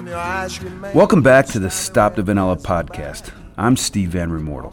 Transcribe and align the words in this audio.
Welcome 0.00 1.22
back 1.22 1.44
to 1.48 1.58
the 1.58 1.68
Stop 1.70 2.16
the 2.16 2.22
Vanilla 2.22 2.56
podcast. 2.56 3.32
I'm 3.58 3.76
Steve 3.76 4.10
Van 4.10 4.30
Remortel. 4.30 4.72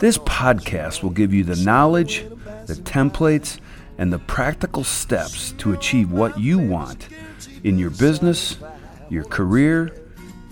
This 0.00 0.18
podcast 0.18 1.00
will 1.00 1.10
give 1.10 1.32
you 1.32 1.44
the 1.44 1.54
knowledge, 1.54 2.24
the 2.66 2.74
templates, 2.74 3.60
and 3.98 4.12
the 4.12 4.18
practical 4.18 4.82
steps 4.82 5.52
to 5.58 5.72
achieve 5.72 6.10
what 6.10 6.40
you 6.40 6.58
want 6.58 7.08
in 7.62 7.78
your 7.78 7.90
business, 7.90 8.58
your 9.08 9.22
career, 9.22 9.94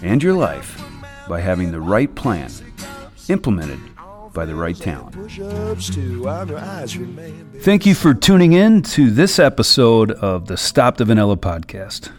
and 0.03 0.23
your 0.23 0.35
life 0.35 0.81
by 1.29 1.41
having 1.41 1.73
the 1.73 1.81
right 1.81 2.15
plan 2.15 2.53
implemented 3.29 3.81
by 4.33 4.45
the 4.45 4.55
right 4.55 4.77
talent. 4.77 5.17
Thank 7.63 7.87
you 7.87 7.95
for 7.97 8.15
tuning 8.15 8.53
in 8.53 8.83
to 8.83 9.11
this 9.11 9.41
episode 9.41 10.13
of 10.13 10.47
the 10.47 10.57
Stop 10.57 10.99
the 10.99 11.05
Vanilla 11.05 11.37
podcast. 11.37 12.13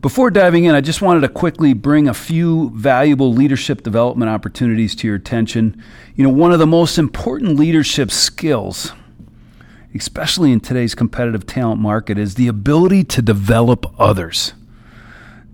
Before 0.00 0.30
diving 0.30 0.64
in, 0.64 0.76
I 0.76 0.80
just 0.80 1.02
wanted 1.02 1.22
to 1.22 1.28
quickly 1.28 1.72
bring 1.72 2.06
a 2.06 2.14
few 2.14 2.70
valuable 2.70 3.32
leadership 3.32 3.82
development 3.82 4.30
opportunities 4.30 4.94
to 4.96 5.08
your 5.08 5.16
attention. 5.16 5.82
You 6.14 6.22
know, 6.22 6.30
one 6.30 6.52
of 6.52 6.60
the 6.60 6.68
most 6.68 6.98
important 6.98 7.58
leadership 7.58 8.12
skills, 8.12 8.92
especially 9.92 10.52
in 10.52 10.60
today's 10.60 10.94
competitive 10.94 11.46
talent 11.46 11.80
market, 11.80 12.16
is 12.16 12.36
the 12.36 12.46
ability 12.46 13.02
to 13.04 13.20
develop 13.20 13.92
others. 13.98 14.54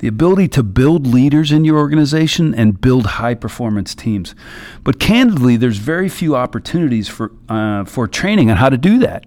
The 0.00 0.08
ability 0.08 0.48
to 0.48 0.62
build 0.62 1.06
leaders 1.06 1.50
in 1.50 1.64
your 1.64 1.78
organization 1.78 2.54
and 2.54 2.78
build 2.78 3.06
high 3.06 3.34
performance 3.34 3.94
teams. 3.94 4.34
But 4.82 5.00
candidly, 5.00 5.56
there's 5.56 5.78
very 5.78 6.10
few 6.10 6.36
opportunities 6.36 7.08
for, 7.08 7.32
uh, 7.48 7.86
for 7.86 8.06
training 8.06 8.50
on 8.50 8.58
how 8.58 8.68
to 8.68 8.76
do 8.76 8.98
that, 8.98 9.24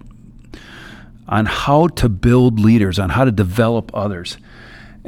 on 1.28 1.48
how 1.48 1.88
to 1.88 2.08
build 2.08 2.60
leaders, 2.60 3.00
on 3.00 3.10
how 3.10 3.26
to 3.26 3.32
develop 3.32 3.90
others. 3.96 4.38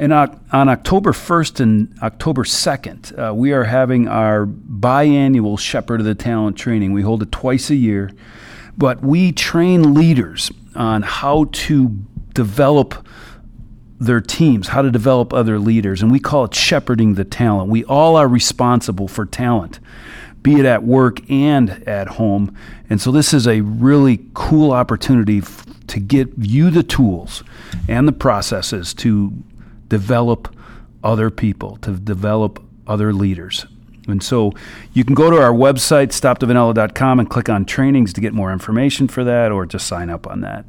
And 0.00 0.14
on 0.14 0.70
October 0.70 1.12
1st 1.12 1.60
and 1.60 1.94
October 2.02 2.42
2nd, 2.42 3.18
uh, 3.18 3.34
we 3.34 3.52
are 3.52 3.64
having 3.64 4.08
our 4.08 4.46
biannual 4.46 5.58
Shepherd 5.58 6.00
of 6.00 6.06
the 6.06 6.14
Talent 6.14 6.56
training. 6.56 6.94
We 6.94 7.02
hold 7.02 7.22
it 7.22 7.30
twice 7.30 7.68
a 7.68 7.74
year, 7.74 8.10
but 8.78 9.02
we 9.02 9.30
train 9.30 9.92
leaders 9.92 10.50
on 10.74 11.02
how 11.02 11.50
to 11.52 11.90
develop 12.32 13.06
their 13.98 14.22
teams, 14.22 14.68
how 14.68 14.80
to 14.80 14.90
develop 14.90 15.34
other 15.34 15.58
leaders, 15.58 16.00
and 16.00 16.10
we 16.10 16.18
call 16.18 16.44
it 16.44 16.54
shepherding 16.54 17.16
the 17.16 17.24
talent. 17.26 17.68
We 17.68 17.84
all 17.84 18.16
are 18.16 18.26
responsible 18.26 19.06
for 19.06 19.26
talent, 19.26 19.80
be 20.40 20.58
it 20.58 20.64
at 20.64 20.82
work 20.82 21.30
and 21.30 21.86
at 21.86 22.08
home. 22.08 22.56
And 22.88 23.02
so 23.02 23.12
this 23.12 23.34
is 23.34 23.46
a 23.46 23.60
really 23.60 24.24
cool 24.32 24.72
opportunity 24.72 25.40
f- 25.40 25.66
to 25.88 26.00
get 26.00 26.30
you 26.38 26.70
the 26.70 26.82
tools 26.82 27.44
and 27.86 28.08
the 28.08 28.12
processes 28.12 28.94
to 28.94 29.34
develop 29.90 30.54
other 31.04 31.28
people, 31.28 31.76
to 31.82 31.92
develop 31.92 32.62
other 32.86 33.12
leaders. 33.12 33.66
And 34.08 34.22
so 34.22 34.52
you 34.94 35.04
can 35.04 35.14
go 35.14 35.30
to 35.30 35.36
our 35.36 35.52
website, 35.52 36.08
stopthevanilla.com, 36.08 37.20
and 37.20 37.28
click 37.28 37.48
on 37.48 37.64
trainings 37.66 38.12
to 38.14 38.20
get 38.20 38.32
more 38.32 38.52
information 38.52 39.08
for 39.08 39.22
that 39.24 39.52
or 39.52 39.66
to 39.66 39.78
sign 39.78 40.08
up 40.08 40.26
on 40.26 40.40
that. 40.40 40.64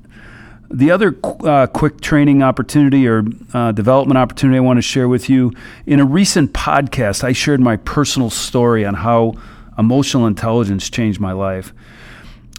The 0.70 0.92
other 0.92 1.18
uh, 1.24 1.68
quick 1.68 2.00
training 2.00 2.44
opportunity 2.44 3.08
or 3.08 3.24
uh, 3.54 3.72
development 3.74 4.18
opportunity 4.18 4.58
I 4.58 4.62
want 4.62 4.78
to 4.78 4.82
share 4.82 5.08
with 5.08 5.30
you 5.30 5.52
in 5.86 6.00
a 6.00 6.06
recent 6.06 6.54
podcast, 6.54 7.24
I 7.24 7.34
shared 7.34 7.60
my 7.60 7.76
personal 7.78 8.30
story 8.30 8.86
on 8.86 8.94
how 8.94 9.34
emotional 9.78 10.28
intelligence 10.28 10.90
changed 10.90 11.20
my 11.20 11.34
life. 11.34 11.74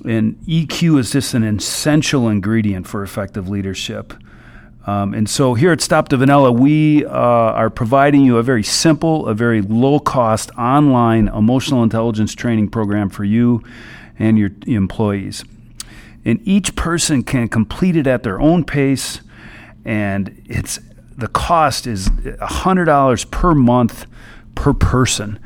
And 0.05 0.36
EQ 0.40 0.98
is 0.98 1.12
just 1.12 1.33
an 1.33 1.44
essential 1.44 2.28
ingredient 2.28 2.86
for 2.86 3.02
effective 3.02 3.48
leadership. 3.48 4.12
Um, 4.84 5.14
and 5.14 5.30
so 5.30 5.55
here 5.55 5.70
at 5.70 5.80
Stop 5.80 6.08
the 6.08 6.16
Vanilla, 6.16 6.50
we 6.50 7.05
uh, 7.05 7.11
are 7.11 7.70
providing 7.70 8.22
you 8.22 8.38
a 8.38 8.42
very 8.42 8.64
simple, 8.64 9.28
a 9.28 9.34
very 9.34 9.62
low 9.62 10.00
cost 10.00 10.50
online 10.58 11.28
emotional 11.28 11.83
intelligence 11.83 12.34
training 12.34 12.69
program 12.69 13.08
for 13.08 13.24
you 13.24 13.62
and 14.18 14.39
your 14.39 14.51
employees. 14.67 15.45
And 16.24 16.40
each 16.46 16.74
person 16.74 17.23
can 17.23 17.48
complete 17.48 17.96
it 17.96 18.06
at 18.06 18.23
their 18.23 18.40
own 18.40 18.64
pace, 18.64 19.20
and 19.84 20.42
it's 20.46 20.79
the 21.17 21.29
cost 21.29 21.86
is 21.86 22.08
$100 22.08 23.30
per 23.30 23.55
month 23.55 24.06
per 24.55 24.73
person. 24.73 25.39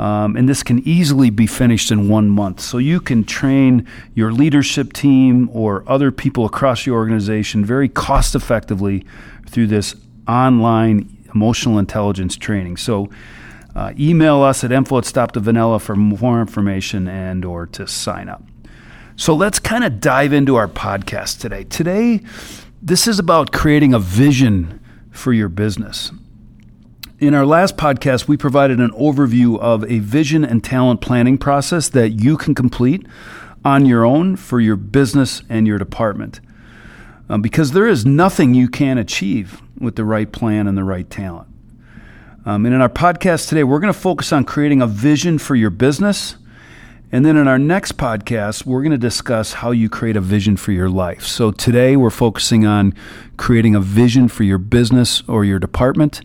Um, 0.00 0.34
and 0.34 0.48
this 0.48 0.62
can 0.62 0.78
easily 0.88 1.28
be 1.28 1.46
finished 1.46 1.90
in 1.90 2.08
one 2.08 2.30
month. 2.30 2.60
So 2.60 2.78
you 2.78 3.00
can 3.00 3.22
train 3.22 3.86
your 4.14 4.32
leadership 4.32 4.94
team 4.94 5.50
or 5.52 5.84
other 5.86 6.10
people 6.10 6.46
across 6.46 6.86
your 6.86 6.96
organization 6.96 7.66
very 7.66 7.86
cost 7.86 8.34
effectively 8.34 9.04
through 9.46 9.66
this 9.66 9.94
online 10.26 11.18
emotional 11.34 11.78
intelligence 11.78 12.38
training. 12.38 12.78
So 12.78 13.10
uh, 13.76 13.92
email 13.98 14.40
us 14.42 14.64
at 14.64 14.72
info 14.72 14.96
at 14.96 15.04
stop 15.04 15.32
the 15.32 15.40
vanilla 15.40 15.78
for 15.78 15.94
more 15.94 16.40
information 16.40 17.06
and 17.06 17.44
or 17.44 17.66
to 17.66 17.86
sign 17.86 18.30
up. 18.30 18.42
So 19.16 19.34
let's 19.34 19.58
kind 19.58 19.84
of 19.84 20.00
dive 20.00 20.32
into 20.32 20.56
our 20.56 20.66
podcast 20.66 21.40
today. 21.40 21.64
Today, 21.64 22.20
this 22.80 23.06
is 23.06 23.18
about 23.18 23.52
creating 23.52 23.92
a 23.92 23.98
vision 23.98 24.80
for 25.10 25.34
your 25.34 25.50
business. 25.50 26.10
In 27.20 27.34
our 27.34 27.44
last 27.44 27.76
podcast, 27.76 28.28
we 28.28 28.38
provided 28.38 28.80
an 28.80 28.92
overview 28.92 29.58
of 29.58 29.84
a 29.90 29.98
vision 29.98 30.42
and 30.42 30.64
talent 30.64 31.02
planning 31.02 31.36
process 31.36 31.90
that 31.90 32.12
you 32.12 32.38
can 32.38 32.54
complete 32.54 33.06
on 33.62 33.84
your 33.84 34.06
own 34.06 34.36
for 34.36 34.58
your 34.58 34.76
business 34.76 35.42
and 35.50 35.66
your 35.66 35.76
department. 35.76 36.40
Um, 37.28 37.42
because 37.42 37.72
there 37.72 37.86
is 37.86 38.06
nothing 38.06 38.54
you 38.54 38.70
can 38.70 38.96
achieve 38.96 39.60
with 39.78 39.96
the 39.96 40.04
right 40.06 40.32
plan 40.32 40.66
and 40.66 40.78
the 40.78 40.82
right 40.82 41.10
talent. 41.10 41.46
Um, 42.46 42.64
and 42.64 42.74
in 42.74 42.80
our 42.80 42.88
podcast 42.88 43.50
today, 43.50 43.64
we're 43.64 43.80
going 43.80 43.92
to 43.92 44.00
focus 44.00 44.32
on 44.32 44.44
creating 44.46 44.80
a 44.80 44.86
vision 44.86 45.36
for 45.36 45.54
your 45.54 45.68
business. 45.68 46.36
And 47.12 47.26
then 47.26 47.36
in 47.36 47.46
our 47.46 47.58
next 47.58 47.98
podcast, 47.98 48.64
we're 48.64 48.80
going 48.80 48.92
to 48.92 48.98
discuss 48.98 49.52
how 49.52 49.72
you 49.72 49.90
create 49.90 50.16
a 50.16 50.22
vision 50.22 50.56
for 50.56 50.72
your 50.72 50.88
life. 50.88 51.26
So 51.26 51.50
today, 51.50 51.96
we're 51.96 52.08
focusing 52.08 52.64
on 52.64 52.94
creating 53.36 53.74
a 53.74 53.80
vision 53.80 54.26
for 54.28 54.44
your 54.44 54.56
business 54.56 55.22
or 55.28 55.44
your 55.44 55.58
department. 55.58 56.22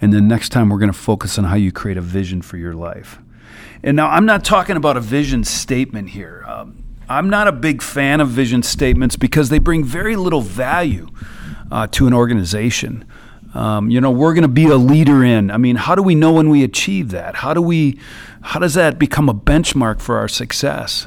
And 0.00 0.12
then 0.12 0.28
next 0.28 0.50
time, 0.50 0.68
we're 0.68 0.78
going 0.78 0.92
to 0.92 0.98
focus 0.98 1.38
on 1.38 1.44
how 1.44 1.56
you 1.56 1.72
create 1.72 1.96
a 1.96 2.02
vision 2.02 2.42
for 2.42 2.56
your 2.56 2.74
life. 2.74 3.18
And 3.82 3.96
now, 3.96 4.08
I'm 4.08 4.26
not 4.26 4.44
talking 4.44 4.76
about 4.76 4.96
a 4.96 5.00
vision 5.00 5.44
statement 5.44 6.10
here. 6.10 6.44
Um, 6.46 6.84
I'm 7.08 7.30
not 7.30 7.48
a 7.48 7.52
big 7.52 7.82
fan 7.82 8.20
of 8.20 8.28
vision 8.28 8.62
statements 8.62 9.16
because 9.16 9.48
they 9.48 9.58
bring 9.58 9.82
very 9.82 10.14
little 10.14 10.42
value 10.42 11.08
uh, 11.70 11.86
to 11.88 12.06
an 12.06 12.14
organization. 12.14 13.04
Um, 13.54 13.90
you 13.90 14.00
know, 14.00 14.10
we're 14.10 14.34
going 14.34 14.42
to 14.42 14.48
be 14.48 14.66
a 14.66 14.76
leader 14.76 15.24
in. 15.24 15.50
I 15.50 15.56
mean, 15.56 15.76
how 15.76 15.94
do 15.94 16.02
we 16.02 16.14
know 16.14 16.32
when 16.32 16.50
we 16.50 16.62
achieve 16.62 17.10
that? 17.10 17.36
How 17.36 17.54
do 17.54 17.62
we? 17.62 17.98
How 18.42 18.60
does 18.60 18.74
that 18.74 18.98
become 18.98 19.28
a 19.28 19.34
benchmark 19.34 20.00
for 20.00 20.18
our 20.18 20.28
success? 20.28 21.06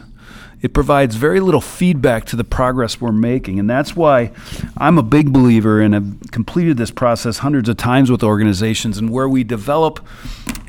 It 0.62 0.74
provides 0.74 1.16
very 1.16 1.40
little 1.40 1.62
feedback 1.62 2.26
to 2.26 2.36
the 2.36 2.44
progress 2.44 3.02
we're 3.02 3.12
making. 3.12 3.60
And 3.60 3.70
that's 3.70 3.96
why 3.96 4.32
I'm 4.78 4.98
a 4.98 5.04
big 5.04 5.34
believer 5.34 5.82
and 5.82 5.94
have 5.94 6.32
completed 6.32 6.78
this 6.78 6.92
process 6.92 7.40
hundreds 7.40 7.68
of 7.68 7.78
times 7.78 8.12
with 8.12 8.24
organizations 8.24 8.98
and 8.98 9.10
where 9.10 9.28
we 9.28 9.44
develop 9.44 10.06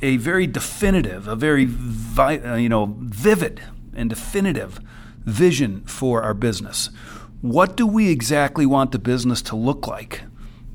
a 0.01 0.17
very 0.17 0.47
definitive, 0.47 1.29
a 1.29 1.37
very 1.37 1.67
vi- 1.67 2.39
uh, 2.39 2.57
you 2.57 2.69
know, 2.69 2.97
vivid 2.99 3.63
and 3.95 4.09
definitive 4.09 4.81
vision 5.25 5.83
for 5.83 6.23
our 6.23 6.35
business. 6.35 6.89
What 7.43 7.77
do 7.77 7.87
we 7.87 8.11
exactly 8.11 8.67
want 8.67 8.93
the 8.93 8.99
business 8.99 9.43
to 9.43 9.57
look 9.57 9.87
like 9.87 10.23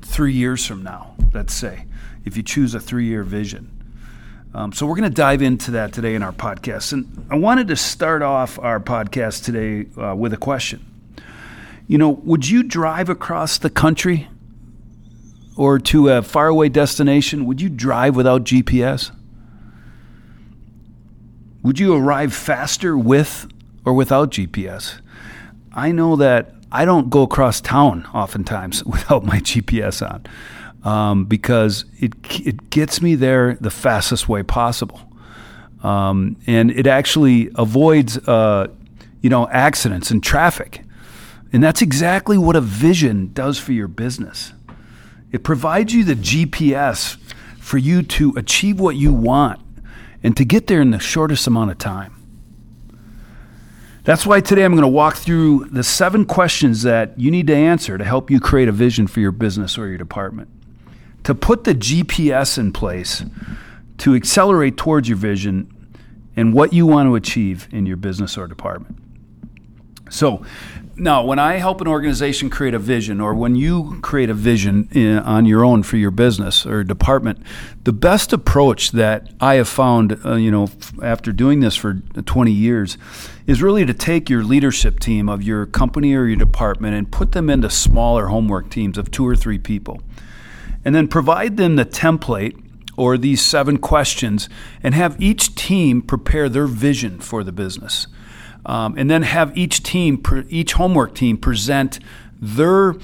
three 0.02 0.32
years 0.32 0.64
from 0.64 0.82
now, 0.82 1.16
let's 1.34 1.54
say, 1.54 1.86
if 2.24 2.36
you 2.36 2.42
choose 2.42 2.74
a 2.74 2.80
three 2.80 3.06
year 3.06 3.22
vision? 3.22 3.77
Um, 4.54 4.72
so 4.72 4.86
we're 4.86 4.96
going 4.96 5.10
to 5.10 5.14
dive 5.14 5.42
into 5.42 5.72
that 5.72 5.92
today 5.92 6.14
in 6.14 6.22
our 6.22 6.32
podcast. 6.32 6.92
And 6.92 7.26
I 7.30 7.36
wanted 7.36 7.68
to 7.68 7.76
start 7.76 8.22
off 8.22 8.58
our 8.58 8.80
podcast 8.80 9.44
today 9.44 9.86
uh, 10.00 10.14
with 10.14 10.32
a 10.32 10.38
question. 10.38 10.84
You 11.86 11.98
know, 11.98 12.10
would 12.10 12.48
you 12.48 12.62
drive 12.62 13.08
across 13.08 13.58
the 13.58 13.70
country 13.70 14.28
or 15.56 15.78
to 15.78 16.08
a 16.08 16.22
faraway 16.22 16.68
destination? 16.70 17.44
Would 17.44 17.60
you 17.60 17.68
drive 17.68 18.16
without 18.16 18.44
GPS? 18.44 19.14
Would 21.62 21.78
you 21.78 21.94
arrive 21.94 22.32
faster 22.32 22.96
with 22.96 23.46
or 23.84 23.92
without 23.92 24.30
GPS? 24.30 25.00
I 25.72 25.92
know 25.92 26.16
that 26.16 26.54
I 26.72 26.84
don't 26.84 27.10
go 27.10 27.22
across 27.22 27.60
town 27.60 28.06
oftentimes 28.14 28.84
without 28.86 29.24
my 29.24 29.40
GPS 29.40 30.08
on 30.08 30.24
um, 30.84 31.24
because 31.24 31.84
it 31.98 32.14
it 32.46 32.70
gets 32.70 33.02
me 33.02 33.14
there 33.14 33.56
the 33.60 33.70
fastest 33.70 34.28
way 34.28 34.42
possible, 34.42 35.00
um, 35.82 36.36
and 36.46 36.70
it 36.70 36.86
actually 36.86 37.50
avoids 37.56 38.18
uh, 38.28 38.68
you 39.20 39.30
know 39.30 39.48
accidents 39.48 40.10
and 40.10 40.22
traffic, 40.22 40.82
and 41.52 41.62
that's 41.62 41.82
exactly 41.82 42.38
what 42.38 42.56
a 42.56 42.60
vision 42.60 43.32
does 43.32 43.58
for 43.58 43.72
your 43.72 43.88
business. 43.88 44.52
It 45.30 45.42
provides 45.44 45.92
you 45.92 46.04
the 46.04 46.14
GPS 46.14 47.16
for 47.58 47.78
you 47.78 48.02
to 48.02 48.32
achieve 48.36 48.80
what 48.80 48.96
you 48.96 49.12
want 49.12 49.60
and 50.22 50.36
to 50.36 50.44
get 50.44 50.66
there 50.68 50.80
in 50.80 50.90
the 50.90 50.98
shortest 50.98 51.46
amount 51.46 51.70
of 51.70 51.78
time. 51.78 52.14
That's 54.04 54.24
why 54.24 54.40
today 54.40 54.64
I'm 54.64 54.72
going 54.72 54.82
to 54.82 54.88
walk 54.88 55.16
through 55.16 55.66
the 55.66 55.82
seven 55.82 56.24
questions 56.24 56.82
that 56.84 57.18
you 57.20 57.30
need 57.30 57.46
to 57.48 57.54
answer 57.54 57.98
to 57.98 58.04
help 58.04 58.30
you 58.30 58.40
create 58.40 58.66
a 58.66 58.72
vision 58.72 59.06
for 59.06 59.20
your 59.20 59.32
business 59.32 59.76
or 59.76 59.86
your 59.86 59.98
department. 59.98 60.48
To 61.24 61.34
put 61.34 61.64
the 61.64 61.74
GPS 61.74 62.58
in 62.58 62.72
place 62.72 63.24
to 63.98 64.14
accelerate 64.14 64.76
towards 64.76 65.08
your 65.08 65.18
vision 65.18 65.74
and 66.36 66.54
what 66.54 66.72
you 66.72 66.86
want 66.86 67.08
to 67.08 67.14
achieve 67.16 67.68
in 67.72 67.84
your 67.84 67.96
business 67.96 68.38
or 68.38 68.46
department. 68.46 68.96
So, 70.10 70.44
now, 71.00 71.24
when 71.24 71.38
I 71.38 71.54
help 71.58 71.80
an 71.80 71.86
organization 71.86 72.50
create 72.50 72.74
a 72.74 72.78
vision, 72.78 73.20
or 73.20 73.32
when 73.32 73.54
you 73.54 74.00
create 74.02 74.30
a 74.30 74.34
vision 74.34 74.88
in, 74.90 75.18
on 75.18 75.46
your 75.46 75.64
own 75.64 75.84
for 75.84 75.96
your 75.96 76.10
business 76.10 76.66
or 76.66 76.82
department, 76.82 77.40
the 77.84 77.92
best 77.92 78.32
approach 78.32 78.90
that 78.92 79.32
I 79.40 79.54
have 79.54 79.68
found, 79.68 80.18
uh, 80.24 80.34
you 80.34 80.50
know, 80.50 80.64
f- 80.64 80.92
after 81.00 81.30
doing 81.30 81.60
this 81.60 81.76
for 81.76 81.94
20 81.94 82.50
years, 82.50 82.98
is 83.46 83.62
really 83.62 83.86
to 83.86 83.94
take 83.94 84.28
your 84.28 84.42
leadership 84.42 84.98
team 84.98 85.28
of 85.28 85.40
your 85.40 85.66
company 85.66 86.14
or 86.14 86.26
your 86.26 86.36
department 86.36 86.96
and 86.96 87.12
put 87.12 87.30
them 87.30 87.48
into 87.48 87.70
smaller 87.70 88.26
homework 88.26 88.68
teams 88.68 88.98
of 88.98 89.12
two 89.12 89.26
or 89.26 89.36
three 89.36 89.58
people, 89.58 90.02
and 90.84 90.94
then 90.94 91.08
provide 91.08 91.56
them 91.56 91.76
the 91.76 91.84
template 91.84 92.60
or 92.96 93.16
these 93.16 93.40
seven 93.40 93.78
questions, 93.78 94.48
and 94.82 94.94
have 94.94 95.20
each 95.20 95.54
team 95.54 96.02
prepare 96.02 96.48
their 96.48 96.66
vision 96.66 97.20
for 97.20 97.44
the 97.44 97.52
business 97.52 98.08
um, 98.68 98.94
and 98.98 99.10
then 99.10 99.22
have 99.22 99.56
each 99.56 99.82
team, 99.82 100.22
each 100.48 100.74
homework 100.74 101.14
team, 101.14 101.38
present 101.38 101.98
their 102.40 102.94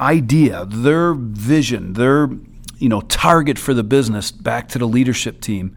idea, 0.00 0.64
their 0.64 1.14
vision, 1.14 1.92
their 1.92 2.30
you 2.78 2.88
know 2.88 3.02
target 3.02 3.58
for 3.58 3.74
the 3.74 3.84
business 3.84 4.32
back 4.32 4.68
to 4.70 4.78
the 4.78 4.86
leadership 4.86 5.40
team. 5.40 5.76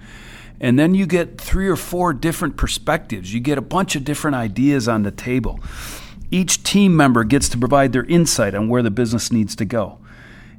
And 0.61 0.79
then 0.79 0.95
you 0.95 1.05
get 1.05 1.41
three 1.41 1.67
or 1.67 1.75
four 1.75 2.13
different 2.13 2.55
perspectives. 2.55 3.33
You 3.33 3.41
get 3.41 3.57
a 3.57 3.61
bunch 3.61 3.97
of 3.97 4.05
different 4.05 4.35
ideas 4.35 4.87
on 4.87 5.03
the 5.03 5.11
table. 5.11 5.59
Each 6.31 6.63
team 6.63 6.95
member 6.95 7.25
gets 7.25 7.49
to 7.49 7.57
provide 7.57 7.91
their 7.91 8.05
insight 8.05 8.55
on 8.55 8.69
where 8.69 8.81
the 8.81 8.89
business 8.89 9.29
needs 9.29 9.57
to 9.57 9.65
go. 9.65 9.99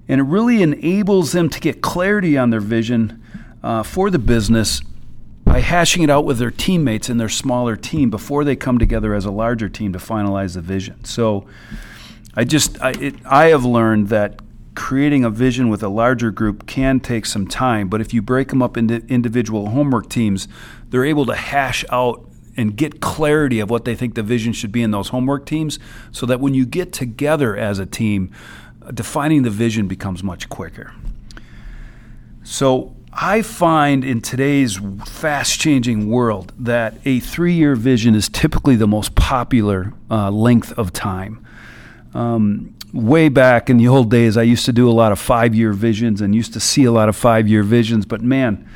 And 0.08 0.20
it 0.20 0.24
really 0.24 0.62
enables 0.62 1.32
them 1.32 1.48
to 1.48 1.60
get 1.60 1.80
clarity 1.80 2.36
on 2.36 2.50
their 2.50 2.60
vision 2.60 3.22
uh, 3.62 3.82
for 3.82 4.10
the 4.10 4.18
business 4.18 4.82
by 5.44 5.60
hashing 5.60 6.02
it 6.02 6.10
out 6.10 6.24
with 6.24 6.38
their 6.38 6.50
teammates 6.50 7.08
in 7.08 7.16
their 7.16 7.28
smaller 7.28 7.76
team 7.76 8.10
before 8.10 8.44
they 8.44 8.56
come 8.56 8.78
together 8.78 9.14
as 9.14 9.24
a 9.24 9.30
larger 9.30 9.68
team 9.68 9.92
to 9.92 9.98
finalize 9.98 10.54
the 10.54 10.60
vision. 10.60 11.04
So 11.04 11.46
I 12.34 12.44
just 12.44 12.80
I, 12.82 12.90
it, 12.92 13.14
I 13.24 13.46
have 13.46 13.64
learned 13.64 14.08
that 14.08 14.40
creating 14.74 15.24
a 15.24 15.30
vision 15.30 15.68
with 15.68 15.82
a 15.82 15.88
larger 15.88 16.30
group 16.30 16.66
can 16.66 16.98
take 16.98 17.26
some 17.26 17.46
time, 17.46 17.88
but 17.88 18.00
if 18.00 18.12
you 18.12 18.20
break 18.20 18.48
them 18.48 18.62
up 18.62 18.76
into 18.76 18.96
individual 19.06 19.70
homework 19.70 20.08
teams, 20.10 20.48
they're 20.90 21.04
able 21.04 21.26
to 21.26 21.34
hash 21.34 21.84
out 21.90 22.28
and 22.56 22.76
get 22.76 23.00
clarity 23.00 23.60
of 23.60 23.70
what 23.70 23.84
they 23.84 23.94
think 23.94 24.14
the 24.14 24.22
vision 24.22 24.52
should 24.52 24.72
be 24.72 24.82
in 24.82 24.90
those 24.90 25.08
homework 25.08 25.46
teams 25.46 25.78
so 26.12 26.26
that 26.26 26.40
when 26.40 26.54
you 26.54 26.64
get 26.64 26.92
together 26.92 27.56
as 27.56 27.78
a 27.78 27.86
team, 27.86 28.32
defining 28.92 29.42
the 29.42 29.50
vision 29.50 29.86
becomes 29.88 30.22
much 30.22 30.48
quicker. 30.48 30.92
So 32.42 32.94
I 33.12 33.42
find 33.42 34.04
in 34.04 34.20
today's 34.20 34.78
fast 35.06 35.60
changing 35.60 36.10
world 36.10 36.52
that 36.58 36.94
a 37.04 37.20
three 37.20 37.54
year 37.54 37.76
vision 37.76 38.14
is 38.14 38.28
typically 38.28 38.76
the 38.76 38.88
most 38.88 39.14
popular 39.14 39.92
uh, 40.10 40.30
length 40.30 40.72
of 40.72 40.92
time. 40.92 41.46
Um, 42.12 42.74
way 42.92 43.28
back 43.28 43.70
in 43.70 43.76
the 43.76 43.88
old 43.88 44.10
days, 44.10 44.36
I 44.36 44.42
used 44.42 44.64
to 44.66 44.72
do 44.72 44.88
a 44.88 44.92
lot 44.92 45.12
of 45.12 45.18
five 45.18 45.54
year 45.54 45.72
visions 45.72 46.20
and 46.20 46.34
used 46.34 46.52
to 46.54 46.60
see 46.60 46.84
a 46.84 46.92
lot 46.92 47.08
of 47.08 47.16
five 47.16 47.48
year 47.48 47.62
visions, 47.62 48.04
but 48.04 48.20
man, 48.20 48.68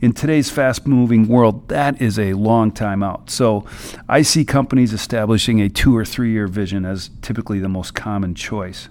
in 0.00 0.12
today's 0.12 0.50
fast 0.50 0.86
moving 0.86 1.28
world, 1.28 1.68
that 1.68 2.02
is 2.02 2.18
a 2.18 2.34
long 2.34 2.70
time 2.72 3.02
out. 3.02 3.30
So 3.30 3.64
I 4.08 4.22
see 4.22 4.44
companies 4.44 4.92
establishing 4.92 5.60
a 5.60 5.68
two 5.68 5.96
or 5.96 6.04
three 6.04 6.32
year 6.32 6.46
vision 6.46 6.84
as 6.84 7.10
typically 7.22 7.58
the 7.58 7.68
most 7.68 7.94
common 7.94 8.34
choice. 8.34 8.88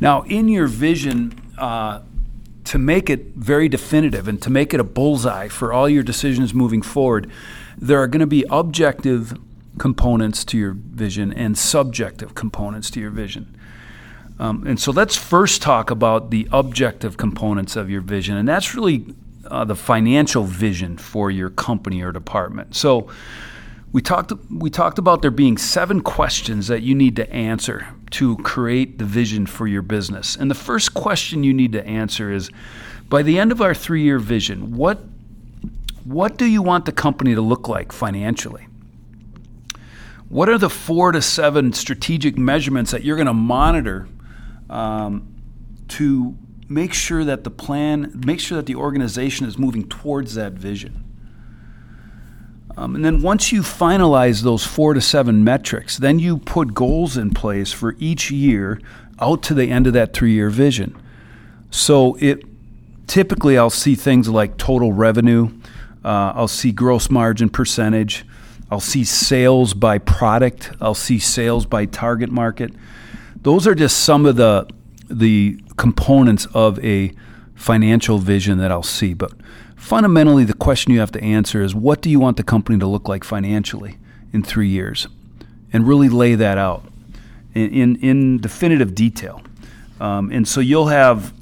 Now, 0.00 0.22
in 0.22 0.48
your 0.48 0.66
vision, 0.66 1.40
uh, 1.58 2.00
to 2.64 2.78
make 2.78 3.08
it 3.08 3.34
very 3.34 3.68
definitive 3.68 4.28
and 4.28 4.42
to 4.42 4.50
make 4.50 4.74
it 4.74 4.80
a 4.80 4.84
bullseye 4.84 5.48
for 5.48 5.72
all 5.72 5.88
your 5.88 6.02
decisions 6.02 6.52
moving 6.52 6.82
forward, 6.82 7.30
there 7.78 7.98
are 8.02 8.06
going 8.06 8.20
to 8.20 8.26
be 8.26 8.44
objective 8.50 9.38
components 9.78 10.44
to 10.46 10.58
your 10.58 10.72
vision 10.72 11.32
and 11.32 11.56
subjective 11.56 12.34
components 12.34 12.90
to 12.90 13.00
your 13.00 13.10
vision. 13.10 13.56
Um, 14.38 14.66
and 14.66 14.78
so 14.80 14.92
let's 14.92 15.16
first 15.16 15.62
talk 15.62 15.90
about 15.90 16.30
the 16.30 16.48
objective 16.52 17.16
components 17.16 17.76
of 17.76 17.88
your 17.88 18.00
vision, 18.02 18.36
and 18.36 18.48
that's 18.48 18.74
really 18.74 19.14
uh, 19.46 19.64
the 19.64 19.76
financial 19.76 20.44
vision 20.44 20.98
for 20.98 21.30
your 21.30 21.50
company 21.50 22.02
or 22.02 22.12
department. 22.12 22.74
So 22.74 23.08
we 23.92 24.02
talked 24.02 24.32
we 24.50 24.68
talked 24.68 24.98
about 24.98 25.22
there 25.22 25.30
being 25.30 25.56
seven 25.56 26.00
questions 26.00 26.68
that 26.68 26.82
you 26.82 26.94
need 26.94 27.16
to 27.16 27.32
answer 27.32 27.86
to 28.10 28.36
create 28.38 28.98
the 28.98 29.04
vision 29.04 29.46
for 29.46 29.66
your 29.66 29.82
business. 29.82 30.36
And 30.36 30.50
the 30.50 30.54
first 30.54 30.94
question 30.94 31.44
you 31.44 31.54
need 31.54 31.72
to 31.72 31.86
answer 31.86 32.32
is 32.32 32.50
by 33.08 33.22
the 33.22 33.38
end 33.38 33.52
of 33.52 33.60
our 33.60 33.72
3-year 33.72 34.18
vision, 34.18 34.76
what 34.76 35.00
what 36.04 36.36
do 36.36 36.44
you 36.46 36.62
want 36.62 36.84
the 36.84 36.92
company 36.92 37.34
to 37.34 37.40
look 37.40 37.68
like 37.68 37.90
financially? 37.90 38.68
What 40.28 40.48
are 40.48 40.58
the 40.58 40.70
4 40.70 41.12
to 41.12 41.22
7 41.22 41.72
strategic 41.72 42.36
measurements 42.36 42.90
that 42.90 43.04
you're 43.04 43.16
going 43.16 43.26
to 43.26 43.34
monitor 43.34 44.08
um, 44.68 45.34
to 45.88 46.36
make 46.68 46.92
sure 46.92 47.24
that 47.24 47.44
the 47.44 47.50
plan, 47.50 48.12
make 48.24 48.40
sure 48.40 48.56
that 48.56 48.66
the 48.66 48.74
organization 48.74 49.46
is 49.46 49.56
moving 49.56 49.88
towards 49.88 50.34
that 50.34 50.52
vision? 50.52 51.05
Um, 52.76 52.94
and 52.94 53.04
then 53.04 53.22
once 53.22 53.52
you 53.52 53.62
finalize 53.62 54.42
those 54.42 54.66
four 54.66 54.92
to 54.94 55.00
seven 55.00 55.42
metrics, 55.42 55.96
then 55.96 56.18
you 56.18 56.38
put 56.38 56.74
goals 56.74 57.16
in 57.16 57.32
place 57.32 57.72
for 57.72 57.96
each 57.98 58.30
year 58.30 58.80
out 59.18 59.42
to 59.44 59.54
the 59.54 59.70
end 59.70 59.86
of 59.86 59.94
that 59.94 60.12
three 60.12 60.32
year 60.32 60.50
vision. 60.50 60.94
So 61.70 62.16
it 62.20 62.44
typically 63.06 63.56
I'll 63.56 63.70
see 63.70 63.94
things 63.94 64.28
like 64.28 64.58
total 64.58 64.92
revenue, 64.92 65.48
uh, 66.04 66.32
I'll 66.34 66.48
see 66.48 66.70
gross 66.70 67.10
margin 67.10 67.48
percentage, 67.48 68.26
I'll 68.70 68.80
see 68.80 69.04
sales 69.04 69.74
by 69.74 69.98
product, 69.98 70.70
I'll 70.80 70.94
see 70.94 71.18
sales 71.18 71.66
by 71.66 71.86
target 71.86 72.30
market. 72.30 72.72
Those 73.42 73.66
are 73.66 73.74
just 73.74 73.98
some 73.98 74.26
of 74.26 74.36
the 74.36 74.68
the 75.08 75.60
components 75.76 76.46
of 76.52 76.84
a 76.84 77.12
financial 77.54 78.18
vision 78.18 78.58
that 78.58 78.72
I'll 78.72 78.82
see. 78.82 79.14
But 79.14 79.32
fundamentally, 79.86 80.44
the 80.44 80.54
question 80.54 80.92
you 80.92 81.00
have 81.00 81.12
to 81.12 81.22
answer 81.22 81.62
is 81.62 81.74
what 81.74 82.02
do 82.02 82.10
you 82.10 82.18
want 82.18 82.36
the 82.36 82.42
company 82.42 82.78
to 82.78 82.86
look 82.86 83.08
like 83.08 83.22
financially 83.22 83.98
in 84.32 84.42
three 84.42 84.68
years? 84.68 85.06
And 85.72 85.86
really 85.86 86.08
lay 86.08 86.34
that 86.34 86.58
out 86.58 86.84
in, 87.54 87.70
in, 87.70 87.96
in 87.96 88.38
definitive 88.40 88.94
detail. 88.94 89.42
Um, 90.00 90.30
and 90.32 90.46
so 90.46 90.60
you'll 90.60 90.88
have, 90.88 91.32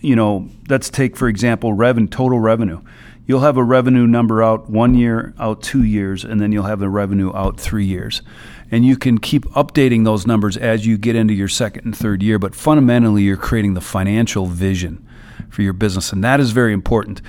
you 0.00 0.16
know, 0.16 0.48
let's 0.68 0.90
take, 0.90 1.16
for 1.16 1.28
example, 1.28 1.72
revenue, 1.72 2.08
total 2.08 2.40
revenue. 2.40 2.80
You'll 3.26 3.40
have 3.40 3.56
a 3.56 3.62
revenue 3.62 4.06
number 4.06 4.42
out 4.42 4.70
one 4.70 4.94
year, 4.94 5.34
out 5.38 5.62
two 5.62 5.82
years, 5.82 6.24
and 6.24 6.40
then 6.40 6.52
you'll 6.52 6.64
have 6.64 6.82
a 6.82 6.88
revenue 6.88 7.34
out 7.34 7.60
three 7.60 7.84
years. 7.84 8.22
And 8.70 8.84
you 8.84 8.96
can 8.96 9.18
keep 9.18 9.44
updating 9.46 10.04
those 10.04 10.26
numbers 10.26 10.56
as 10.56 10.86
you 10.86 10.96
get 10.96 11.16
into 11.16 11.34
your 11.34 11.48
second 11.48 11.84
and 11.84 11.96
third 11.96 12.22
year, 12.22 12.38
but 12.38 12.54
fundamentally, 12.54 13.22
you're 13.22 13.36
creating 13.36 13.74
the 13.74 13.80
financial 13.80 14.46
vision 14.46 15.06
for 15.50 15.62
your 15.62 15.72
business. 15.72 16.12
And 16.12 16.22
that 16.24 16.40
is 16.40 16.52
very 16.52 16.72
important. 16.72 17.20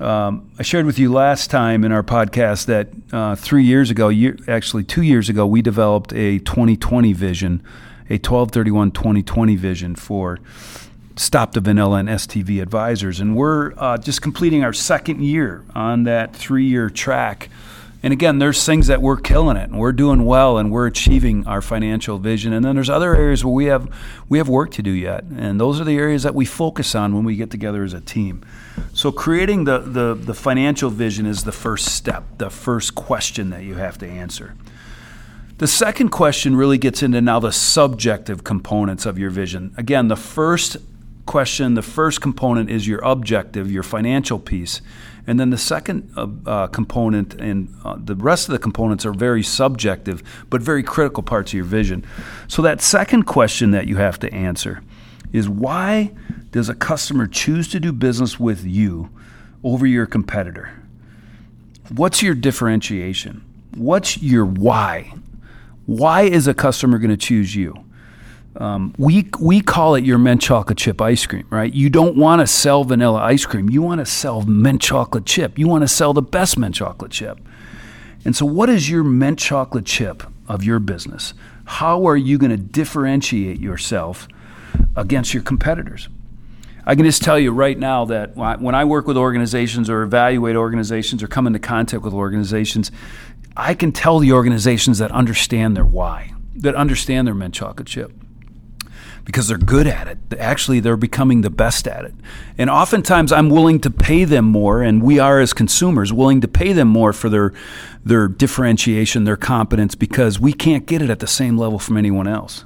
Um, 0.00 0.50
I 0.58 0.62
shared 0.62 0.86
with 0.86 0.98
you 0.98 1.12
last 1.12 1.50
time 1.50 1.84
in 1.84 1.92
our 1.92 2.02
podcast 2.02 2.66
that 2.66 2.88
uh, 3.12 3.36
three 3.36 3.64
years 3.64 3.90
ago, 3.90 4.08
year, 4.08 4.36
actually 4.48 4.84
two 4.84 5.02
years 5.02 5.28
ago, 5.28 5.46
we 5.46 5.60
developed 5.60 6.12
a 6.14 6.38
2020 6.38 7.12
vision, 7.12 7.62
a 8.08 8.14
1231 8.14 8.90
2020 8.92 9.56
vision 9.56 9.94
for 9.94 10.38
Stop 11.14 11.52
the 11.52 11.60
Vanilla 11.60 11.98
and 11.98 12.08
STV 12.08 12.62
advisors. 12.62 13.20
And 13.20 13.36
we're 13.36 13.74
uh, 13.76 13.98
just 13.98 14.22
completing 14.22 14.64
our 14.64 14.72
second 14.72 15.22
year 15.22 15.62
on 15.74 16.04
that 16.04 16.34
three 16.34 16.64
year 16.64 16.88
track 16.88 17.50
and 18.02 18.12
again, 18.12 18.40
there's 18.40 18.66
things 18.66 18.88
that 18.88 19.00
we're 19.00 19.16
killing 19.16 19.56
it 19.56 19.70
and 19.70 19.78
we're 19.78 19.92
doing 19.92 20.24
well 20.24 20.58
and 20.58 20.72
we're 20.72 20.86
achieving 20.86 21.46
our 21.46 21.62
financial 21.62 22.18
vision. 22.18 22.52
And 22.52 22.64
then 22.64 22.74
there's 22.74 22.90
other 22.90 23.14
areas 23.14 23.44
where 23.44 23.54
we 23.54 23.66
have 23.66 23.88
we 24.28 24.38
have 24.38 24.48
work 24.48 24.72
to 24.72 24.82
do 24.82 24.90
yet. 24.90 25.22
And 25.24 25.60
those 25.60 25.80
are 25.80 25.84
the 25.84 25.96
areas 25.96 26.24
that 26.24 26.34
we 26.34 26.44
focus 26.44 26.96
on 26.96 27.14
when 27.14 27.24
we 27.24 27.36
get 27.36 27.50
together 27.50 27.84
as 27.84 27.94
a 27.94 28.00
team. 28.00 28.44
So 28.92 29.12
creating 29.12 29.64
the, 29.64 29.78
the, 29.78 30.14
the 30.14 30.34
financial 30.34 30.90
vision 30.90 31.26
is 31.26 31.44
the 31.44 31.52
first 31.52 31.94
step, 31.94 32.24
the 32.38 32.50
first 32.50 32.96
question 32.96 33.50
that 33.50 33.62
you 33.62 33.76
have 33.76 33.98
to 33.98 34.06
answer. 34.08 34.56
The 35.58 35.68
second 35.68 36.08
question 36.08 36.56
really 36.56 36.78
gets 36.78 37.04
into 37.04 37.20
now 37.20 37.38
the 37.38 37.52
subjective 37.52 38.42
components 38.42 39.06
of 39.06 39.16
your 39.16 39.30
vision. 39.30 39.72
Again, 39.76 40.08
the 40.08 40.16
first 40.16 40.76
question, 41.24 41.74
the 41.74 41.82
first 41.82 42.20
component 42.20 42.68
is 42.68 42.88
your 42.88 42.98
objective, 43.04 43.70
your 43.70 43.84
financial 43.84 44.40
piece. 44.40 44.80
And 45.26 45.38
then 45.38 45.50
the 45.50 45.58
second 45.58 46.12
uh, 46.16 46.26
uh, 46.46 46.66
component, 46.68 47.34
and 47.34 47.72
uh, 47.84 47.96
the 47.98 48.16
rest 48.16 48.48
of 48.48 48.52
the 48.52 48.58
components 48.58 49.06
are 49.06 49.12
very 49.12 49.42
subjective, 49.42 50.22
but 50.50 50.60
very 50.60 50.82
critical 50.82 51.22
parts 51.22 51.52
of 51.52 51.54
your 51.54 51.64
vision. 51.64 52.04
So, 52.48 52.60
that 52.62 52.80
second 52.80 53.24
question 53.24 53.70
that 53.70 53.86
you 53.86 53.96
have 53.96 54.18
to 54.20 54.34
answer 54.34 54.82
is 55.32 55.48
why 55.48 56.10
does 56.50 56.68
a 56.68 56.74
customer 56.74 57.26
choose 57.26 57.68
to 57.68 57.80
do 57.80 57.92
business 57.92 58.38
with 58.40 58.64
you 58.64 59.10
over 59.62 59.86
your 59.86 60.06
competitor? 60.06 60.72
What's 61.88 62.22
your 62.22 62.34
differentiation? 62.34 63.44
What's 63.76 64.20
your 64.20 64.44
why? 64.44 65.14
Why 65.86 66.22
is 66.22 66.46
a 66.46 66.54
customer 66.54 66.98
going 66.98 67.10
to 67.10 67.16
choose 67.16 67.54
you? 67.54 67.84
Um, 68.56 68.94
we 68.98 69.28
we 69.40 69.60
call 69.62 69.94
it 69.94 70.04
your 70.04 70.18
mint 70.18 70.42
chocolate 70.42 70.76
chip 70.76 71.00
ice 71.00 71.24
cream, 71.24 71.46
right? 71.48 71.72
You 71.72 71.88
don't 71.88 72.16
want 72.16 72.40
to 72.40 72.46
sell 72.46 72.84
vanilla 72.84 73.20
ice 73.20 73.46
cream. 73.46 73.70
You 73.70 73.80
want 73.80 74.00
to 74.00 74.06
sell 74.06 74.42
mint 74.42 74.82
chocolate 74.82 75.24
chip. 75.24 75.58
You 75.58 75.68
want 75.68 75.82
to 75.82 75.88
sell 75.88 76.12
the 76.12 76.22
best 76.22 76.58
mint 76.58 76.74
chocolate 76.74 77.12
chip. 77.12 77.38
And 78.24 78.36
so, 78.36 78.44
what 78.44 78.68
is 78.68 78.90
your 78.90 79.04
mint 79.04 79.38
chocolate 79.38 79.86
chip 79.86 80.22
of 80.48 80.64
your 80.64 80.78
business? 80.78 81.32
How 81.64 82.06
are 82.06 82.16
you 82.16 82.36
going 82.36 82.50
to 82.50 82.56
differentiate 82.58 83.58
yourself 83.58 84.28
against 84.96 85.32
your 85.32 85.42
competitors? 85.42 86.08
I 86.84 86.94
can 86.94 87.04
just 87.04 87.22
tell 87.22 87.38
you 87.38 87.52
right 87.52 87.78
now 87.78 88.04
that 88.06 88.36
when 88.36 88.74
I 88.74 88.84
work 88.84 89.06
with 89.06 89.16
organizations 89.16 89.88
or 89.88 90.02
evaluate 90.02 90.56
organizations 90.56 91.22
or 91.22 91.28
come 91.28 91.46
into 91.46 91.60
contact 91.60 92.02
with 92.02 92.12
organizations, 92.12 92.90
I 93.56 93.74
can 93.74 93.92
tell 93.92 94.18
the 94.18 94.32
organizations 94.32 94.98
that 94.98 95.12
understand 95.12 95.76
their 95.76 95.84
why, 95.84 96.34
that 96.56 96.74
understand 96.74 97.26
their 97.26 97.34
mint 97.34 97.54
chocolate 97.54 97.86
chip 97.86 98.12
because 99.24 99.48
they're 99.48 99.58
good 99.58 99.86
at 99.86 100.08
it. 100.08 100.18
Actually, 100.38 100.80
they're 100.80 100.96
becoming 100.96 101.42
the 101.42 101.50
best 101.50 101.86
at 101.86 102.04
it. 102.04 102.14
And 102.58 102.68
oftentimes 102.68 103.32
I'm 103.32 103.48
willing 103.48 103.80
to 103.80 103.90
pay 103.90 104.24
them 104.24 104.44
more, 104.44 104.82
and 104.82 105.02
we 105.02 105.18
are 105.18 105.40
as 105.40 105.52
consumers 105.52 106.12
willing 106.12 106.40
to 106.40 106.48
pay 106.48 106.72
them 106.72 106.88
more 106.88 107.12
for 107.12 107.28
their, 107.28 107.52
their 108.04 108.28
differentiation, 108.28 109.24
their 109.24 109.36
competence, 109.36 109.94
because 109.94 110.40
we 110.40 110.52
can't 110.52 110.86
get 110.86 111.02
it 111.02 111.10
at 111.10 111.20
the 111.20 111.26
same 111.26 111.56
level 111.56 111.78
from 111.78 111.96
anyone 111.96 112.26
else. 112.26 112.64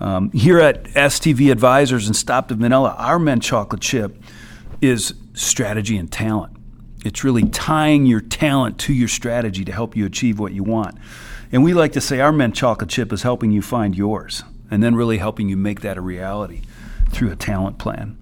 Um, 0.00 0.32
here 0.32 0.58
at 0.58 0.84
STV 0.84 1.52
Advisors 1.52 2.08
and 2.08 2.16
Stop 2.16 2.48
the 2.48 2.56
Vanilla, 2.56 2.96
our 2.98 3.20
mint 3.20 3.42
chocolate 3.42 3.80
chip 3.80 4.16
is 4.80 5.14
strategy 5.34 5.96
and 5.96 6.10
talent. 6.10 6.56
It's 7.04 7.22
really 7.22 7.48
tying 7.48 8.06
your 8.06 8.20
talent 8.20 8.78
to 8.80 8.92
your 8.92 9.08
strategy 9.08 9.64
to 9.64 9.72
help 9.72 9.96
you 9.96 10.04
achieve 10.04 10.40
what 10.40 10.52
you 10.52 10.64
want. 10.64 10.96
And 11.52 11.62
we 11.62 11.74
like 11.74 11.92
to 11.92 12.00
say 12.00 12.18
our 12.18 12.32
mint 12.32 12.56
chocolate 12.56 12.90
chip 12.90 13.12
is 13.12 13.22
helping 13.22 13.52
you 13.52 13.62
find 13.62 13.96
yours 13.96 14.42
and 14.72 14.82
then 14.82 14.96
really 14.96 15.18
helping 15.18 15.48
you 15.48 15.56
make 15.56 15.82
that 15.82 15.96
a 15.96 16.00
reality 16.00 16.62
through 17.10 17.30
a 17.30 17.36
talent 17.36 17.78
plan. 17.78 18.18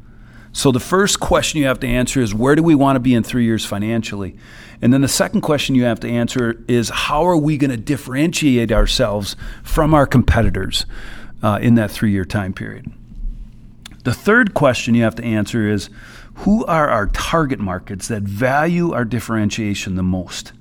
So 0.52 0.73
the 0.73 0.80
first 0.80 1.21
question 1.21 1.61
you 1.61 1.66
have 1.66 1.80
to 1.80 1.87
answer 1.87 2.21
is 2.21 2.35
where 2.35 2.57
do 2.57 2.62
we 2.62 2.75
want 2.75 2.97
to 2.97 3.00
be 3.00 3.14
in 3.14 3.23
three 3.23 3.45
years 3.45 3.64
financially? 3.64 4.37
And 4.83 4.92
then 4.92 5.00
the 5.00 5.09
second 5.09 5.42
question 5.42 5.75
you 5.75 5.85
have 5.85 6.00
to 6.00 6.09
answer 6.09 6.62
is 6.66 6.88
how 6.90 7.25
are 7.25 7.37
we 7.37 7.57
going 7.57 7.71
to 7.71 7.76
differentiate 7.76 8.73
ourselves 8.73 9.37
from 9.62 9.95
our 9.95 10.07
competitors? 10.07 10.85
uh, 11.42 11.59
in 11.61 11.75
that 11.76 11.90
three 11.90 12.11
year 12.11 12.25
time 12.25 12.52
period. 12.52 12.90
The 14.04 14.14
third 14.14 14.54
question 14.54 14.95
you 14.95 15.02
have 15.02 15.14
to 15.16 15.25
answer 15.25 15.69
is 15.69 15.90
who 16.37 16.64
are 16.66 16.88
our 16.88 17.07
target 17.09 17.61
markets 17.61 18.09
that 18.09 18.23
value 18.23 18.92
our 18.92 19.04
differentiation 19.04 19.97
the 19.97 20.02
most 20.02 20.52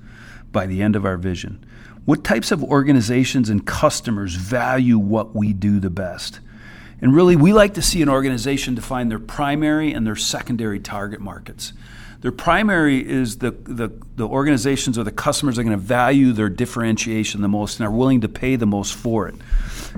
by 0.52 0.66
the 0.66 0.82
end 0.82 0.96
of 0.96 1.06
our 1.06 1.16
vision? 1.16 1.64
What 2.04 2.24
types 2.24 2.50
of 2.50 2.64
organizations 2.64 3.50
and 3.50 3.66
customers 3.66 4.34
value 4.34 4.98
what 4.98 5.34
we 5.34 5.52
do 5.52 5.80
the 5.80 5.90
best? 5.90 6.40
And 7.00 7.14
really, 7.14 7.36
we 7.36 7.52
like 7.52 7.74
to 7.74 7.82
see 7.82 8.02
an 8.02 8.08
organization 8.08 8.74
define 8.74 9.08
their 9.08 9.18
primary 9.18 9.92
and 9.92 10.06
their 10.06 10.16
secondary 10.16 10.80
target 10.80 11.20
markets. 11.20 11.72
Their 12.20 12.32
primary 12.32 13.08
is 13.08 13.38
the, 13.38 13.52
the, 13.52 13.90
the 14.16 14.28
organizations 14.28 14.98
or 14.98 15.04
the 15.04 15.10
customers 15.10 15.58
are 15.58 15.62
going 15.62 15.76
to 15.76 15.82
value 15.82 16.32
their 16.32 16.50
differentiation 16.50 17.40
the 17.40 17.48
most 17.48 17.80
and 17.80 17.86
are 17.86 17.90
willing 17.90 18.20
to 18.20 18.28
pay 18.28 18.56
the 18.56 18.66
most 18.66 18.94
for 18.94 19.26
it. 19.28 19.34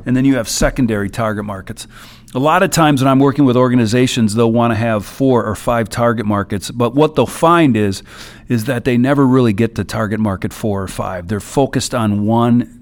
And 0.07 0.17
then 0.17 0.25
you 0.25 0.37
have 0.37 0.49
secondary 0.49 1.11
target 1.11 1.45
markets. 1.45 1.89
A 2.35 2.39
lot 2.39 2.63
of 2.63 2.71
times 2.71 3.03
when 3.03 3.09
I'm 3.09 3.19
working 3.19 3.45
with 3.45 3.59
organizations, 3.59 4.35
they'll 4.35 4.51
want 4.51 4.71
to 4.71 4.75
have 4.75 5.05
four 5.05 5.45
or 5.45 5.55
five 5.55 5.91
target 5.91 6.25
markets, 6.25 6.71
but 6.71 6.95
what 6.95 7.15
they'll 7.15 7.27
find 7.27 7.77
is 7.77 8.03
is 8.49 8.65
that 8.65 8.85
they 8.85 8.97
never 8.97 9.27
really 9.27 9.53
get 9.53 9.75
to 9.75 9.85
target 9.85 10.19
market 10.19 10.51
four 10.55 10.83
or 10.83 10.89
five. 10.89 11.29
They're 11.29 11.41
focused 11.41 11.95
on 11.95 12.25
one, 12.25 12.81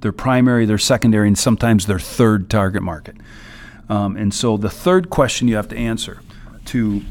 their 0.00 0.10
primary, 0.10 0.66
their 0.66 0.78
secondary, 0.78 1.28
and 1.28 1.38
sometimes 1.38 1.86
their 1.86 2.00
third 2.00 2.50
target 2.50 2.82
market. 2.82 3.16
Um, 3.88 4.16
and 4.16 4.34
so 4.34 4.56
the 4.56 4.70
third 4.70 5.08
question 5.08 5.46
you 5.46 5.54
have 5.54 5.68
to 5.68 5.76
answer 5.76 6.20
to 6.66 7.02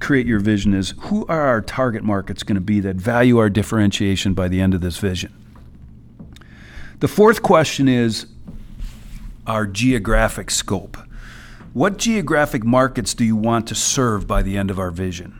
create 0.00 0.26
your 0.26 0.40
vision 0.40 0.74
is 0.74 0.94
who 1.02 1.24
are 1.26 1.42
our 1.42 1.60
target 1.60 2.02
markets 2.02 2.42
going 2.42 2.56
to 2.56 2.60
be 2.60 2.80
that 2.80 2.96
value 2.96 3.38
our 3.38 3.48
differentiation 3.48 4.34
by 4.34 4.48
the 4.48 4.60
end 4.60 4.74
of 4.74 4.80
this 4.80 4.98
vision? 4.98 5.32
The 6.98 7.08
fourth 7.08 7.42
question 7.42 7.86
is 7.88 8.26
our 9.46 9.66
geographic 9.66 10.50
scope. 10.50 10.96
What 11.72 11.96
geographic 11.96 12.64
markets 12.64 13.14
do 13.14 13.24
you 13.24 13.34
want 13.34 13.66
to 13.68 13.74
serve 13.74 14.26
by 14.26 14.42
the 14.42 14.58
end 14.58 14.70
of 14.70 14.78
our 14.78 14.90
vision? 14.90 15.38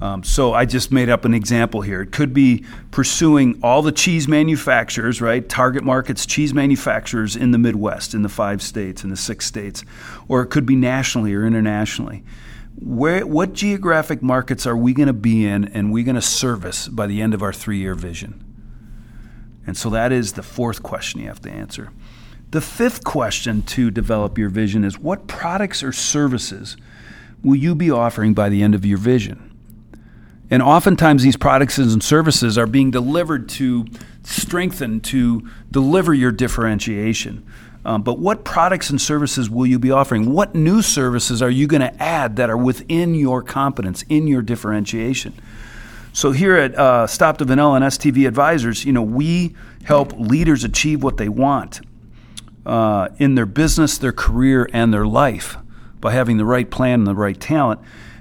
Um, 0.00 0.24
so 0.24 0.52
I 0.52 0.64
just 0.64 0.90
made 0.90 1.08
up 1.08 1.24
an 1.24 1.32
example 1.32 1.80
here. 1.80 2.02
It 2.02 2.10
could 2.10 2.34
be 2.34 2.64
pursuing 2.90 3.60
all 3.62 3.82
the 3.82 3.92
cheese 3.92 4.26
manufacturers, 4.26 5.20
right? 5.20 5.48
Target 5.48 5.84
markets, 5.84 6.26
cheese 6.26 6.52
manufacturers 6.52 7.36
in 7.36 7.52
the 7.52 7.58
Midwest, 7.58 8.14
in 8.14 8.22
the 8.22 8.28
five 8.28 8.62
states, 8.62 9.04
in 9.04 9.10
the 9.10 9.16
six 9.16 9.46
states, 9.46 9.84
or 10.26 10.42
it 10.42 10.48
could 10.48 10.66
be 10.66 10.74
nationally 10.74 11.32
or 11.34 11.46
internationally. 11.46 12.24
Where, 12.80 13.24
what 13.24 13.52
geographic 13.52 14.24
markets 14.24 14.66
are 14.66 14.76
we 14.76 14.92
going 14.92 15.06
to 15.06 15.12
be 15.12 15.46
in 15.46 15.66
and 15.66 15.92
we 15.92 16.02
going 16.02 16.16
to 16.16 16.22
service 16.22 16.88
by 16.88 17.06
the 17.06 17.22
end 17.22 17.32
of 17.32 17.44
our 17.44 17.52
three 17.52 17.78
year 17.78 17.94
vision? 17.94 18.44
And 19.68 19.76
so 19.76 19.88
that 19.90 20.10
is 20.10 20.32
the 20.32 20.42
fourth 20.42 20.82
question 20.82 21.20
you 21.20 21.28
have 21.28 21.42
to 21.42 21.50
answer. 21.50 21.92
The 22.52 22.60
fifth 22.60 23.02
question 23.02 23.62
to 23.62 23.90
develop 23.90 24.36
your 24.36 24.50
vision 24.50 24.84
is 24.84 24.98
what 24.98 25.26
products 25.26 25.82
or 25.82 25.90
services 25.90 26.76
will 27.42 27.56
you 27.56 27.74
be 27.74 27.90
offering 27.90 28.34
by 28.34 28.50
the 28.50 28.62
end 28.62 28.74
of 28.74 28.84
your 28.84 28.98
vision? 28.98 29.50
And 30.50 30.62
oftentimes, 30.62 31.22
these 31.22 31.38
products 31.38 31.78
and 31.78 32.02
services 32.02 32.58
are 32.58 32.66
being 32.66 32.90
delivered 32.90 33.48
to 33.50 33.86
strengthen, 34.22 35.00
to 35.00 35.48
deliver 35.70 36.12
your 36.12 36.30
differentiation. 36.30 37.42
Um, 37.86 38.02
but 38.02 38.18
what 38.18 38.44
products 38.44 38.90
and 38.90 39.00
services 39.00 39.48
will 39.48 39.66
you 39.66 39.78
be 39.78 39.90
offering? 39.90 40.30
What 40.30 40.54
new 40.54 40.82
services 40.82 41.40
are 41.40 41.48
you 41.48 41.66
going 41.66 41.80
to 41.80 42.02
add 42.02 42.36
that 42.36 42.50
are 42.50 42.56
within 42.58 43.14
your 43.14 43.42
competence, 43.42 44.04
in 44.10 44.26
your 44.26 44.42
differentiation? 44.42 45.32
So 46.12 46.32
here 46.32 46.56
at 46.56 46.74
uh, 46.74 47.06
Stop 47.06 47.38
the 47.38 47.46
Vanilla 47.46 47.76
and 47.76 47.84
STV 47.86 48.28
Advisors, 48.28 48.84
you 48.84 48.92
know, 48.92 49.02
we 49.02 49.56
help 49.84 50.12
leaders 50.18 50.64
achieve 50.64 51.02
what 51.02 51.16
they 51.16 51.30
want 51.30 51.80
uh, 52.64 53.08
in 53.18 53.34
their 53.34 53.46
business, 53.46 53.98
their 53.98 54.12
career, 54.12 54.68
and 54.72 54.92
their 54.92 55.06
life 55.06 55.56
by 56.00 56.12
having 56.12 56.36
the 56.36 56.44
right 56.44 56.70
plan 56.70 57.00
and 57.00 57.06
the 57.06 57.14
right 57.14 57.40
talent. 57.40 57.80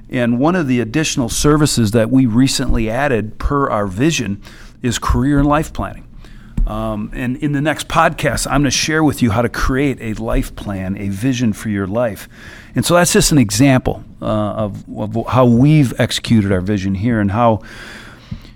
And 0.09 0.39
one 0.39 0.55
of 0.55 0.67
the 0.67 0.79
additional 0.79 1.29
services 1.29 1.91
that 1.91 2.11
we 2.11 2.25
recently 2.25 2.89
added 2.89 3.39
per 3.39 3.69
our 3.69 3.87
vision 3.87 4.41
is 4.81 4.99
career 4.99 5.39
and 5.39 5.47
life 5.47 5.71
planning. 5.71 6.07
Um, 6.67 7.09
and 7.13 7.37
in 7.37 7.53
the 7.53 7.61
next 7.61 7.87
podcast, 7.87 8.45
I'm 8.45 8.61
going 8.61 8.65
to 8.65 8.71
share 8.71 9.03
with 9.03 9.21
you 9.21 9.31
how 9.31 9.41
to 9.41 9.49
create 9.49 9.97
a 9.99 10.13
life 10.21 10.55
plan, 10.55 10.95
a 10.97 11.09
vision 11.09 11.53
for 11.53 11.69
your 11.69 11.87
life. 11.87 12.29
And 12.75 12.85
so 12.85 12.93
that's 12.93 13.13
just 13.13 13.31
an 13.31 13.39
example 13.39 14.03
uh, 14.21 14.25
of, 14.25 14.85
of 14.97 15.25
how 15.27 15.45
we've 15.45 15.99
executed 15.99 16.51
our 16.51 16.61
vision 16.61 16.93
here 16.95 17.19
and 17.19 17.31
how 17.31 17.61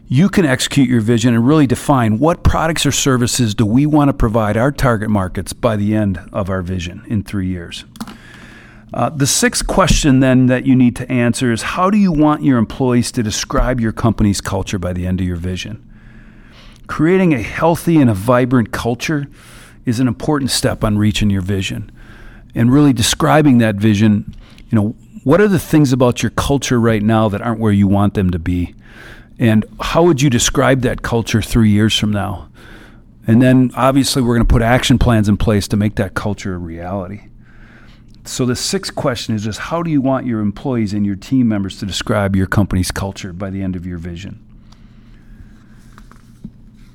you 0.07 0.29
can 0.29 0.45
execute 0.45 0.87
your 0.87 1.01
vision 1.01 1.33
and 1.33 1.47
really 1.47 1.65
define 1.65 2.19
what 2.19 2.43
products 2.43 2.85
or 2.85 2.91
services 2.91 3.55
do 3.55 3.65
we 3.65 3.85
want 3.85 4.09
to 4.09 4.13
provide 4.13 4.55
our 4.55 4.71
target 4.71 5.09
markets 5.09 5.51
by 5.51 5.75
the 5.75 5.95
end 5.95 6.19
of 6.31 6.49
our 6.49 6.61
vision 6.61 7.03
in 7.07 7.23
three 7.23 7.47
years. 7.47 7.85
Uh, 8.93 9.09
the 9.09 9.25
sixth 9.25 9.65
question 9.65 10.19
then 10.19 10.45
that 10.45 10.65
you 10.65 10.75
need 10.75 10.95
to 10.95 11.11
answer 11.11 11.51
is 11.51 11.63
how 11.63 11.89
do 11.89 11.97
you 11.97 12.11
want 12.11 12.43
your 12.43 12.57
employees 12.57 13.11
to 13.11 13.23
describe 13.23 13.79
your 13.79 13.91
company's 13.91 14.41
culture 14.41 14.77
by 14.77 14.93
the 14.93 15.07
end 15.07 15.19
of 15.19 15.27
your 15.27 15.35
vision? 15.35 15.81
Creating 16.87 17.33
a 17.33 17.41
healthy 17.41 17.97
and 17.97 18.09
a 18.09 18.13
vibrant 18.13 18.71
culture 18.71 19.25
is 19.85 19.99
an 19.99 20.07
important 20.07 20.51
step 20.51 20.83
on 20.83 20.97
reaching 20.97 21.29
your 21.31 21.41
vision. 21.41 21.91
And 22.53 22.71
really 22.71 22.93
describing 22.93 23.57
that 23.57 23.75
vision, 23.75 24.33
you 24.69 24.75
know, 24.77 24.95
what 25.23 25.41
are 25.41 25.47
the 25.47 25.59
things 25.59 25.91
about 25.91 26.21
your 26.21 26.29
culture 26.29 26.79
right 26.79 27.01
now 27.01 27.27
that 27.29 27.41
aren't 27.41 27.59
where 27.59 27.71
you 27.71 27.87
want 27.87 28.13
them 28.13 28.29
to 28.29 28.39
be? 28.39 28.75
And 29.37 29.65
how 29.79 30.03
would 30.03 30.21
you 30.21 30.29
describe 30.29 30.81
that 30.81 31.01
culture 31.01 31.41
three 31.41 31.69
years 31.69 31.97
from 31.97 32.11
now? 32.11 32.49
And 33.27 33.41
then 33.41 33.71
obviously, 33.75 34.21
we're 34.21 34.35
going 34.35 34.47
to 34.47 34.53
put 34.53 34.61
action 34.61 34.99
plans 34.99 35.27
in 35.27 35.37
place 35.37 35.67
to 35.69 35.77
make 35.77 35.95
that 35.95 36.13
culture 36.13 36.53
a 36.53 36.57
reality. 36.57 37.23
So, 38.23 38.45
the 38.45 38.55
sixth 38.55 38.95
question 38.95 39.35
is 39.35 39.43
just 39.43 39.59
how 39.59 39.83
do 39.83 39.91
you 39.91 40.01
want 40.01 40.25
your 40.25 40.39
employees 40.39 40.93
and 40.93 41.05
your 41.05 41.15
team 41.15 41.47
members 41.47 41.79
to 41.79 41.85
describe 41.85 42.35
your 42.35 42.47
company's 42.47 42.91
culture 42.91 43.33
by 43.33 43.49
the 43.49 43.61
end 43.61 43.75
of 43.75 43.85
your 43.85 43.97
vision? 43.97 44.41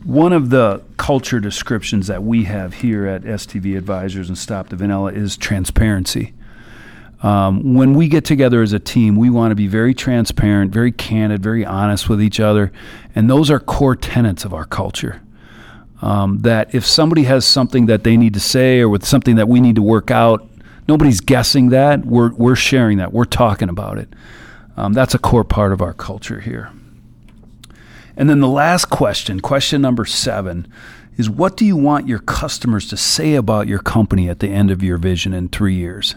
One 0.04 0.32
of 0.32 0.50
the 0.50 0.82
culture 0.96 1.40
descriptions 1.40 2.06
that 2.06 2.22
we 2.22 2.44
have 2.44 2.74
here 2.74 3.06
at 3.06 3.22
STV 3.22 3.76
Advisors 3.76 4.28
and 4.28 4.38
Stop 4.38 4.68
the 4.70 4.76
Vanilla 4.76 5.12
is 5.12 5.36
transparency. 5.36 6.32
Um, 7.22 7.74
when 7.74 7.94
we 7.94 8.08
get 8.08 8.24
together 8.24 8.62
as 8.62 8.72
a 8.72 8.78
team, 8.78 9.16
we 9.16 9.28
want 9.28 9.50
to 9.50 9.54
be 9.54 9.66
very 9.66 9.92
transparent, 9.92 10.72
very 10.72 10.90
candid, 10.90 11.42
very 11.42 11.66
honest 11.66 12.08
with 12.08 12.22
each 12.22 12.40
other. 12.40 12.72
And 13.14 13.28
those 13.28 13.50
are 13.50 13.60
core 13.60 13.96
tenets 13.96 14.44
of 14.44 14.54
our 14.54 14.64
culture. 14.64 15.20
Um, 16.00 16.38
that 16.38 16.74
if 16.74 16.86
somebody 16.86 17.24
has 17.24 17.44
something 17.44 17.86
that 17.86 18.04
they 18.04 18.16
need 18.16 18.32
to 18.32 18.40
say 18.40 18.80
or 18.80 18.88
with 18.88 19.04
something 19.04 19.36
that 19.36 19.48
we 19.48 19.60
need 19.60 19.74
to 19.74 19.82
work 19.82 20.10
out, 20.10 20.48
nobody's 20.88 21.20
guessing 21.20 21.68
that. 21.70 22.06
We're, 22.06 22.32
we're 22.32 22.56
sharing 22.56 22.96
that. 22.98 23.12
We're 23.12 23.26
talking 23.26 23.68
about 23.68 23.98
it. 23.98 24.08
Um, 24.78 24.94
that's 24.94 25.14
a 25.14 25.18
core 25.18 25.44
part 25.44 25.72
of 25.72 25.82
our 25.82 25.92
culture 25.92 26.40
here. 26.40 26.72
And 28.16 28.30
then 28.30 28.40
the 28.40 28.48
last 28.48 28.86
question, 28.86 29.40
question 29.40 29.82
number 29.82 30.06
seven, 30.06 30.72
is 31.18 31.28
what 31.28 31.54
do 31.54 31.66
you 31.66 31.76
want 31.76 32.08
your 32.08 32.18
customers 32.18 32.88
to 32.88 32.96
say 32.96 33.34
about 33.34 33.66
your 33.66 33.78
company 33.78 34.30
at 34.30 34.38
the 34.38 34.48
end 34.48 34.70
of 34.70 34.82
your 34.82 34.96
vision 34.96 35.34
in 35.34 35.48
three 35.48 35.74
years? 35.74 36.14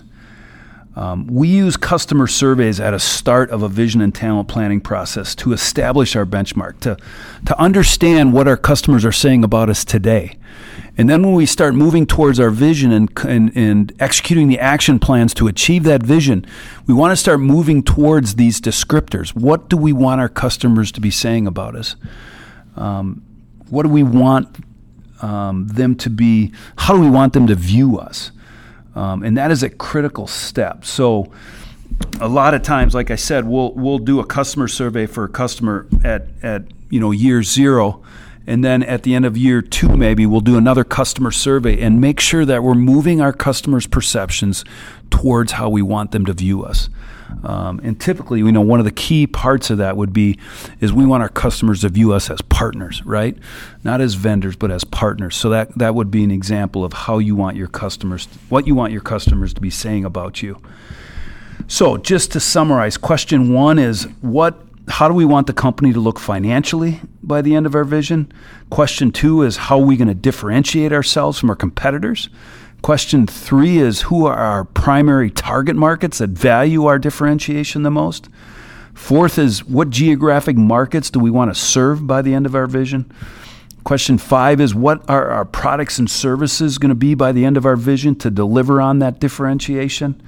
Um, 0.96 1.26
we 1.26 1.48
use 1.48 1.76
customer 1.76 2.28
surveys 2.28 2.80
at 2.80 2.94
a 2.94 3.00
start 3.00 3.50
of 3.50 3.64
a 3.64 3.70
vision 3.70 4.00
and 4.00 4.14
talent 4.14 4.48
planning 4.48 4.80
process 4.80 5.34
to 5.36 5.52
establish 5.52 6.16
our 6.16 6.26
benchmark, 6.26 6.80
to, 6.82 6.98
to 7.48 7.60
understand 7.60 8.34
what 8.34 8.48
our 8.48 8.58
customers 8.58 9.04
are 9.04 9.12
saying 9.12 9.44
about 9.44 9.70
us 9.70 9.84
today. 9.84 10.38
And 10.96 11.10
then 11.10 11.24
when 11.24 11.34
we 11.34 11.48
start 11.48 11.74
moving 11.74 12.06
towards 12.06 12.40
our 12.40 12.52
vision 12.52 12.92
and, 12.92 13.10
and, 13.26 13.52
and 13.56 13.92
executing 14.00 14.48
the 14.48 14.60
action 14.60 15.00
plans 15.00 15.34
to 15.36 15.48
achieve 15.48 15.84
that 15.86 16.04
vision, 16.04 16.46
we 16.86 16.94
want 16.94 17.12
to 17.12 17.16
start 17.16 17.40
moving 17.40 17.82
towards 17.82 18.36
these 18.36 18.62
descriptors. 18.62 19.36
What 19.36 19.70
do 19.70 19.78
we 19.78 19.92
want 19.92 20.22
our 20.22 20.30
customers 20.30 20.92
to 20.92 21.02
be 21.02 21.10
saying 21.10 21.48
about 21.48 21.76
us? 21.76 21.96
Um, 22.76 23.24
what 23.70 23.84
do 23.84 23.90
we 23.90 24.04
want 24.04 24.56
um, 25.24 25.68
them 25.68 25.96
to 25.96 26.12
be? 26.12 26.54
How 26.78 26.94
do 26.94 27.02
we 27.02 27.10
want 27.10 27.34
them 27.34 27.48
to 27.48 27.56
view 27.56 27.98
us? 27.98 28.32
Um, 28.96 29.24
and 29.24 29.38
that 29.38 29.52
is 29.52 29.64
a 29.64 29.70
critical 29.70 30.28
step. 30.28 30.86
So, 30.86 31.32
a 32.20 32.28
lot 32.28 32.54
of 32.54 32.64
times, 32.64 32.94
like 32.94 33.12
I 33.12 33.16
said, 33.16 33.46
we'll 33.46 33.74
we'll 33.74 34.00
do 34.00 34.20
a 34.20 34.26
customer 34.26 34.68
survey 34.68 35.06
for 35.06 35.24
a 35.24 35.30
customer 35.30 35.88
at 36.04 36.28
at 36.42 36.64
you 36.90 37.00
know 37.00 37.12
year 37.12 37.44
zero, 37.44 38.04
and 38.46 38.64
then 38.64 38.84
at 38.84 39.04
the 39.04 39.16
end 39.16 39.26
of 39.26 39.38
year 39.38 39.62
two, 39.62 39.96
maybe 39.96 40.26
we'll 40.26 40.42
do 40.42 40.58
another 40.58 40.84
customer 40.84 41.32
survey 41.32 41.82
and 41.82 42.02
make 42.02 42.20
sure 42.20 42.46
that 42.46 42.64
we're 42.64 42.74
moving 42.74 43.22
our 43.22 43.34
customers' 43.34 43.88
perceptions 43.88 44.66
towards 45.10 45.54
how 45.54 45.70
we 45.70 45.82
want 45.82 46.12
them 46.12 46.26
to 46.26 46.34
view 46.34 46.64
us. 46.64 46.90
Um, 47.44 47.80
and 47.84 48.00
typically, 48.00 48.44
we 48.44 48.52
know 48.52 48.62
one 48.62 48.80
of 48.80 48.86
the 48.86 48.92
key 48.92 49.26
parts 49.28 49.70
of 49.70 49.78
that 49.80 49.98
would 49.98 50.14
be 50.14 50.38
is 50.80 50.94
we 50.94 51.06
want 51.06 51.24
our 51.24 51.30
customers 51.30 51.82
to 51.82 51.90
view 51.90 52.14
us 52.14 52.30
as 52.30 52.42
partners, 52.42 53.04
right? 53.06 53.38
Not 53.84 54.02
as 54.02 54.14
vendors, 54.14 54.56
but 54.56 54.72
as 54.72 54.84
partners. 54.84 55.36
So 55.36 55.50
that 55.50 55.76
that 55.78 55.96
would 55.96 56.12
be 56.12 56.24
an 56.24 56.32
example 56.32 56.84
of 56.84 56.94
how 56.94 57.18
you 57.18 57.36
want 57.36 57.58
your 57.58 57.68
customers, 57.68 58.28
what 58.50 58.68
you 58.68 58.76
want 58.76 58.92
your 58.92 59.02
customers 59.02 59.54
to 59.56 59.62
be 59.62 59.70
saying 59.70 60.06
about 60.06 60.42
you. 60.42 60.62
So, 61.68 61.98
just 61.98 62.32
to 62.34 62.40
summarize, 62.40 62.98
question 62.98 63.54
one 63.54 63.80
is 63.80 64.04
what 64.22 64.62
how 64.88 65.08
do 65.08 65.14
we 65.14 65.26
want 65.26 65.48
the 65.48 65.54
company 65.54 65.94
to 65.94 66.00
look 66.00 66.20
financially 66.20 67.02
by 67.22 67.42
the 67.42 67.56
end 67.56 67.66
of 67.66 67.76
our 67.76 67.84
vision? 67.84 68.32
Question 68.70 69.12
two 69.12 69.42
is 69.42 69.58
how 69.58 69.80
are 69.80 69.86
we 69.86 69.98
going 69.98 70.08
to 70.08 70.14
differentiate 70.14 70.92
ourselves 70.92 71.40
from 71.40 71.50
our 71.50 71.56
competitors? 71.56 72.30
Question 72.82 73.26
three 73.26 73.78
is 73.78 74.02
who 74.02 74.26
are 74.26 74.36
our 74.36 74.66
primary 74.66 75.32
target 75.32 75.78
markets 75.78 76.18
that 76.18 76.32
value 76.32 76.86
our 76.86 77.00
differentiation 77.00 77.84
the 77.84 77.92
most? 77.92 78.28
Fourth 78.94 79.40
is 79.40 79.64
what 79.64 79.90
geographic 79.90 80.58
markets 80.58 81.10
do 81.10 81.20
we 81.20 81.32
want 81.32 81.54
to 81.54 81.60
serve 81.60 82.06
by 82.06 82.22
the 82.22 82.34
end 82.34 82.46
of 82.46 82.54
our 82.54 82.68
vision? 82.68 83.12
Question 83.86 84.18
five 84.18 84.60
is 84.60 84.76
what 84.76 85.10
are 85.10 85.30
our 85.30 85.46
products 85.46 85.98
and 85.98 86.10
services 86.10 86.78
going 86.78 86.90
to 86.90 86.96
be 86.96 87.16
by 87.16 87.32
the 87.32 87.46
end 87.46 87.58
of 87.58 87.66
our 87.66 87.76
vision 87.76 88.16
to 88.16 88.30
deliver 88.30 88.82
on 88.82 89.00
that 89.00 89.20
differentiation? 89.20 90.22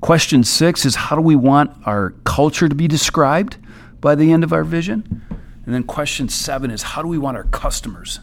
Question 0.00 0.44
six 0.44 0.86
is 0.86 0.94
how 0.94 1.16
do 1.16 1.22
we 1.22 1.36
want 1.36 1.70
our 1.86 2.10
culture 2.24 2.68
to 2.68 2.74
be 2.74 2.88
described 2.88 3.58
by 4.00 4.14
the 4.14 4.32
end 4.32 4.44
of 4.44 4.52
our 4.52 4.64
vision? 4.64 5.22
And 5.64 5.74
then 5.74 5.84
question 5.84 6.28
seven 6.28 6.70
is 6.70 6.82
how 6.82 7.02
do 7.02 7.08
we 7.08 7.18
want 7.18 7.36
our 7.36 7.44
customers 7.44 8.20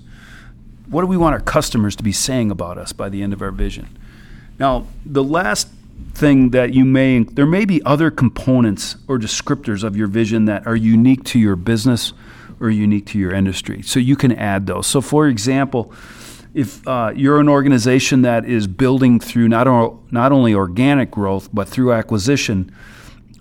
what 0.90 1.02
do 1.02 1.08
we 1.08 1.18
want 1.18 1.34
our 1.34 1.42
customers 1.42 1.96
to 1.98 2.04
be 2.04 2.12
saying 2.12 2.50
about 2.52 2.78
us 2.78 2.94
by 2.94 3.10
the 3.10 3.22
end 3.22 3.34
of 3.34 3.42
our 3.42 3.52
vision? 3.52 3.98
Now, 4.58 4.88
the 5.06 5.24
last 5.24 5.68
thing 6.14 6.52
that 6.52 6.74
you 6.74 6.86
may, 6.86 7.24
there 7.24 7.46
may 7.46 7.66
be 7.66 7.84
other 7.84 8.10
components 8.10 8.96
or 9.08 9.20
descriptors 9.20 9.84
of 9.84 9.96
your 9.96 10.08
vision 10.08 10.46
that 10.46 10.66
are 10.66 10.76
unique 10.76 11.24
to 11.26 11.40
your 11.40 11.56
business 11.56 12.14
or 12.60 12.70
unique 12.70 13.06
to 13.08 13.20
your 13.20 13.34
industry. 13.34 13.82
So 13.82 14.00
you 14.00 14.16
can 14.16 14.32
add 14.32 14.66
those. 14.66 14.88
So, 14.88 15.02
for 15.02 15.28
example, 15.28 15.94
if 16.54 16.88
uh, 16.88 17.12
you're 17.16 17.40
an 17.40 17.50
organization 17.50 18.24
that 18.24 18.46
is 18.46 18.66
building 18.66 19.20
through 19.20 19.50
not, 19.50 19.68
not 20.12 20.32
only 20.32 20.56
organic 20.56 21.12
growth, 21.12 21.50
but 21.54 21.68
through 21.68 21.94
acquisition, 21.94 22.74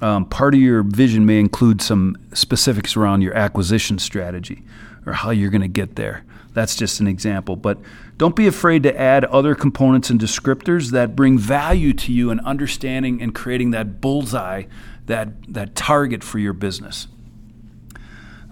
um, 0.01 0.27
part 0.27 0.55
of 0.55 0.61
your 0.61 0.83
vision 0.83 1.25
may 1.27 1.41
include 1.41 1.81
some 1.81 2.17
specifics 2.35 2.97
around 2.97 3.23
your 3.23 3.35
acquisition 3.35 3.99
strategy 3.99 4.63
or 5.07 5.13
how 5.15 5.31
you're 5.31 5.51
going 5.51 5.63
to 5.63 5.69
get 5.69 5.97
there. 5.97 6.25
That's 6.53 6.75
just 6.75 7.01
an 7.01 7.07
example. 7.07 7.57
But 7.57 7.79
don't 8.17 8.35
be 8.35 8.47
afraid 8.47 8.83
to 8.85 8.99
add 8.99 9.25
other 9.27 9.55
components 9.55 10.09
and 10.11 10.19
descriptors 10.19 10.91
that 10.91 11.15
bring 11.15 11.39
value 11.39 11.93
to 11.93 12.13
you 12.13 12.31
in 12.31 12.41
understanding 12.41 13.21
and 13.21 13.35
creating 13.35 13.73
that 13.73 14.01
bullseye, 14.01 14.65
that, 15.07 15.29
that 15.53 15.75
target 15.75 16.25
for 16.25 16.39
your 16.39 16.55
business. 16.55 17.09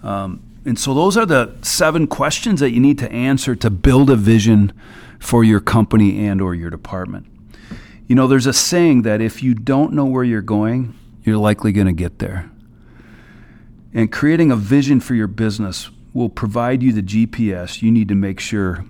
Um, 0.03 0.43
and 0.67 0.79
so 0.79 0.95
those 0.95 1.17
are 1.17 1.27
the 1.27 1.55
seven 1.63 2.07
questions 2.07 2.61
that 2.61 2.71
you 2.71 2.81
need 2.81 2.99
to 2.99 3.11
answer 3.11 3.55
to 3.57 3.71
build 3.71 4.11
a 4.11 4.17
vision 4.17 4.73
for 5.19 5.45
your 5.45 5.61
company 5.61 6.27
and 6.27 6.41
or 6.41 6.55
your 6.55 6.71
department. 6.71 7.27
You 8.07 8.15
know, 8.15 8.27
there's 8.27 8.47
a 8.47 8.53
saying 8.53 9.03
that 9.03 9.23
if 9.23 9.43
you 9.43 9.55
don't 9.55 9.95
know 9.95 10.05
where 10.05 10.25
you're 10.25 10.43
going, 10.43 10.95
you're 11.25 11.39
likely 11.39 11.73
going 11.73 11.87
to 11.87 11.93
get 11.93 12.19
there. 12.19 12.51
And 13.93 14.11
creating 14.11 14.51
a 14.51 14.57
vision 14.57 15.01
for 15.01 15.15
your 15.15 15.27
business 15.27 15.91
will 16.13 16.29
provide 16.29 16.83
you 16.83 16.93
the 16.93 17.03
GPS 17.03 17.83
you 17.83 17.91
need 17.91 18.09
to 18.09 18.15
make 18.15 18.41
sure 18.41 18.85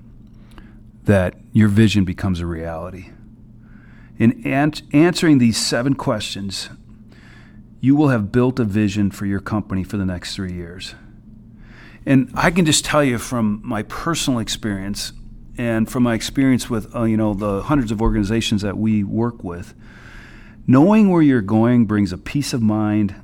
that 1.04 1.34
your 1.52 1.68
vision 1.68 2.04
becomes 2.04 2.40
a 2.40 2.46
reality. 2.46 3.10
In 4.18 4.46
an- 4.46 4.72
answering 4.92 5.38
these 5.38 5.56
seven 5.56 5.94
questions, 5.94 6.70
you 7.80 7.94
will 7.94 8.08
have 8.08 8.32
built 8.32 8.58
a 8.58 8.64
vision 8.64 9.10
for 9.10 9.26
your 9.26 9.40
company 9.40 9.84
for 9.84 9.96
the 9.96 10.06
next 10.06 10.34
three 10.34 10.52
years. 10.52 10.94
And 12.06 12.30
I 12.34 12.50
can 12.50 12.64
just 12.64 12.84
tell 12.84 13.04
you 13.04 13.18
from 13.18 13.60
my 13.64 13.82
personal 13.82 14.38
experience 14.38 15.12
and 15.56 15.90
from 15.90 16.02
my 16.02 16.14
experience 16.14 16.68
with 16.68 16.94
uh, 16.94 17.04
you 17.04 17.16
know 17.16 17.34
the 17.34 17.62
hundreds 17.62 17.92
of 17.92 18.02
organizations 18.02 18.62
that 18.62 18.76
we 18.76 19.04
work 19.04 19.44
with, 19.44 19.74
knowing 20.66 21.10
where 21.10 21.22
you're 21.22 21.42
going 21.42 21.84
brings 21.84 22.12
a 22.12 22.18
peace 22.18 22.52
of 22.52 22.62
mind 22.62 23.14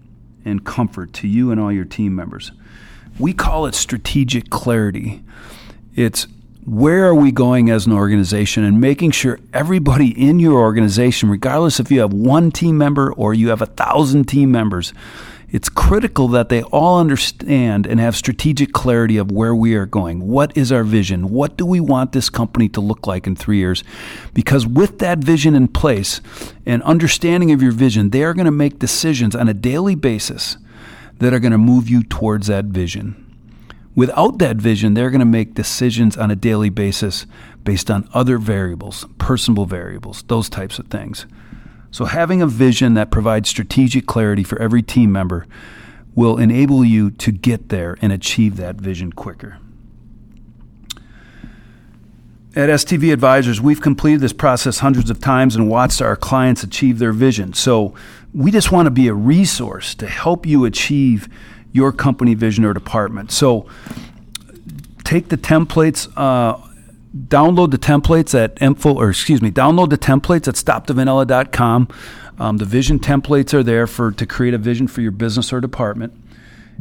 and 0.45 0.65
comfort 0.65 1.13
to 1.13 1.29
you 1.29 1.51
and 1.51 1.61
all 1.61 1.73
your 1.73 1.85
team 1.85 2.15
members. 2.15 2.53
We 3.19 3.33
call 3.33 3.67
it 3.67 3.75
strategic 3.75 4.51
clarity. 4.51 5.23
It's 5.95 6.27
where 6.65 7.07
are 7.07 7.15
we 7.15 7.33
going 7.33 7.71
as 7.71 7.87
an 7.87 7.93
organization 7.93 8.65
and 8.65 8.81
making 8.81 9.11
sure 9.13 9.41
everybody 9.53 10.09
in 10.09 10.39
your 10.39 10.61
organization, 10.61 11.29
regardless 11.31 11.81
if 11.81 11.91
you 11.91 12.01
have 12.01 12.13
one 12.13 12.51
team 12.51 12.79
member 12.79 13.13
or 13.13 13.35
you 13.35 13.49
have 13.49 13.63
a 13.63 13.67
thousand 13.67 14.27
team 14.27 14.51
members, 14.51 14.93
it's 15.53 15.69
critical 15.69 16.29
that 16.29 16.49
they 16.49 16.63
all 16.63 17.01
understand 17.01 17.87
and 17.87 17.99
have 17.99 18.15
strategic 18.15 18.73
clarity 18.73 19.17
of 19.17 19.33
where 19.33 19.55
we 19.55 19.75
are 19.75 19.87
going. 19.87 20.29
What 20.29 20.57
is 20.57 20.71
our 20.71 20.85
vision? 20.85 21.31
What 21.31 21.57
do 21.57 21.67
we 21.67 21.81
want 21.81 22.13
this 22.13 22.31
company 22.31 22.69
to 22.71 22.81
look 22.81 23.07
like 23.07 23.27
in 23.27 23.35
three 23.35 23.59
years? 23.59 23.83
Because 24.33 24.67
with 24.67 25.01
that 25.01 25.19
vision 25.19 25.57
in 25.57 25.67
place 25.69 26.21
and 26.65 26.83
understanding 26.85 27.51
of 27.51 27.63
your 27.63 27.73
vision, 27.73 28.11
they 28.11 28.23
are 28.23 28.35
going 28.35 28.45
to 28.45 28.53
make 28.53 28.79
decisions 28.79 29.35
on 29.35 29.49
a 29.49 29.55
daily 29.55 29.97
basis 29.97 30.57
that 31.19 31.35
are 31.35 31.41
going 31.41 31.53
to 31.53 31.59
move 31.59 31.89
you 31.89 32.05
towards 32.05 32.47
that 32.47 32.67
vision. 32.67 33.27
Without 33.97 34.39
that 34.39 34.57
vision, 34.57 34.95
they're 34.95 35.11
going 35.11 35.19
to 35.19 35.27
make 35.27 35.55
decisions 35.55 36.17
on 36.17 36.31
a 36.31 36.37
daily 36.37 36.71
basis 36.71 37.27
based 37.65 37.91
on 37.91 38.09
other 38.15 38.39
variables, 38.39 39.05
personal 39.19 39.67
variables, 39.67 40.23
those 40.29 40.49
types 40.49 40.79
of 40.79 40.87
things. 40.87 41.27
So, 41.91 42.05
having 42.05 42.41
a 42.41 42.47
vision 42.47 42.95
that 42.95 43.11
provides 43.11 43.49
strategic 43.49 44.07
clarity 44.07 44.45
for 44.45 44.61
every 44.61 44.83
team 44.83 45.11
member 45.11 45.47
will 46.15 46.39
enable 46.39 46.85
you 46.85 47.11
to 47.13 47.33
get 47.33 47.69
there 47.69 47.97
and 48.01 48.13
achieve 48.13 48.57
that 48.57 48.77
vision 48.77 49.13
quicker. 49.13 49.59
At 52.57 52.69
STV 52.69 53.13
Advisors, 53.13 53.61
we've 53.61 53.81
completed 53.81 54.21
this 54.21 54.33
process 54.33 54.81
hundreds 54.81 55.09
of 55.09 55.21
times 55.21 55.55
and 55.55 55.69
watched 55.69 56.03
our 56.03 56.17
clients 56.17 56.63
achieve 56.63 56.99
their 56.99 57.13
vision. 57.13 57.53
So, 57.53 57.95
we 58.33 58.51
just 58.51 58.71
want 58.71 58.87
to 58.87 58.91
be 58.91 59.09
a 59.09 59.15
resource 59.15 59.95
to 59.97 60.07
help 60.07 60.47
you 60.47 60.65
achieve 60.65 61.29
your 61.73 61.93
company 61.93 62.35
vision 62.35 62.65
or 62.65 62.75
department. 62.75 63.31
So 63.31 63.67
take 65.05 65.29
the 65.29 65.37
templates, 65.37 66.09
uh, 66.17 66.59
download 67.17 67.71
the 67.71 67.79
templates 67.79 68.39
at 68.39 68.61
info, 68.61 68.95
or 68.95 69.11
excuse 69.11 69.43
me, 69.43 69.51
download 69.51 69.91
the 69.91 69.99
templates 69.99 70.47
at 70.49 70.55
stopthevanilla.com. 70.55 71.89
Um, 72.39 72.57
the 72.57 72.65
vision 72.65 72.99
templates 72.99 73.53
are 73.53 73.63
there 73.63 73.87
for 73.87 74.13
to 74.13 74.27
create 74.27 74.55
a 74.55 74.59
vision 74.59 74.89
for 74.89 75.01
your 75.01 75.13
business 75.13 75.53
or 75.53 75.61
department, 75.61 76.15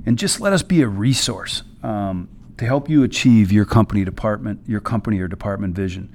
and 0.05 0.17
just 0.17 0.39
let 0.39 0.53
us 0.53 0.63
be 0.63 0.81
a 0.81 0.87
resource 0.87 1.63
um, 1.83 2.29
to 2.57 2.65
help 2.65 2.89
you 2.89 3.03
achieve 3.03 3.51
your 3.51 3.65
company 3.65 4.05
department, 4.05 4.61
your 4.67 4.79
company 4.79 5.19
or 5.19 5.27
department 5.27 5.75
vision. 5.75 6.13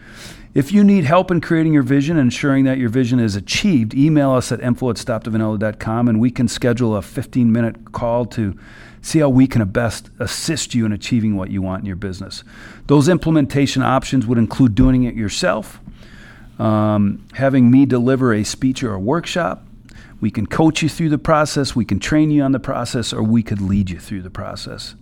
If 0.54 0.70
you 0.70 0.84
need 0.84 1.04
help 1.04 1.32
in 1.32 1.40
creating 1.40 1.72
your 1.72 1.82
vision 1.82 2.16
and 2.16 2.26
ensuring 2.26 2.64
that 2.64 2.78
your 2.78 2.88
vision 2.88 3.18
is 3.18 3.34
achieved, 3.34 3.92
email 3.92 4.30
us 4.30 4.52
at 4.52 4.60
info 4.60 4.90
at 4.90 4.96
stopthevanilla.com 4.96 6.08
and 6.08 6.20
we 6.20 6.30
can 6.30 6.46
schedule 6.46 6.94
a 6.94 7.02
15 7.02 7.50
minute 7.50 7.92
call 7.92 8.24
to 8.26 8.56
see 9.04 9.18
how 9.18 9.28
we 9.28 9.46
can 9.46 9.62
best 9.66 10.08
assist 10.18 10.74
you 10.74 10.86
in 10.86 10.92
achieving 10.92 11.36
what 11.36 11.50
you 11.50 11.60
want 11.60 11.80
in 11.80 11.86
your 11.86 11.94
business. 11.94 12.42
Those 12.86 13.06
implementation 13.06 13.82
options 13.82 14.26
would 14.26 14.38
include 14.38 14.74
doing 14.74 15.04
it 15.04 15.14
yourself, 15.14 15.78
um, 16.58 17.22
having 17.34 17.70
me 17.70 17.84
deliver 17.84 18.32
a 18.32 18.44
speech 18.44 18.82
or 18.82 18.94
a 18.94 18.98
workshop. 18.98 19.62
We 20.22 20.30
can 20.30 20.46
coach 20.46 20.80
you 20.80 20.88
through 20.88 21.10
the 21.10 21.18
process, 21.18 21.76
we 21.76 21.84
can 21.84 21.98
train 21.98 22.30
you 22.30 22.42
on 22.42 22.52
the 22.52 22.58
process, 22.58 23.12
or 23.12 23.22
we 23.22 23.42
could 23.42 23.60
lead 23.60 23.90
you 23.90 23.98
through 23.98 24.22
the 24.22 24.30
process. 24.30 24.94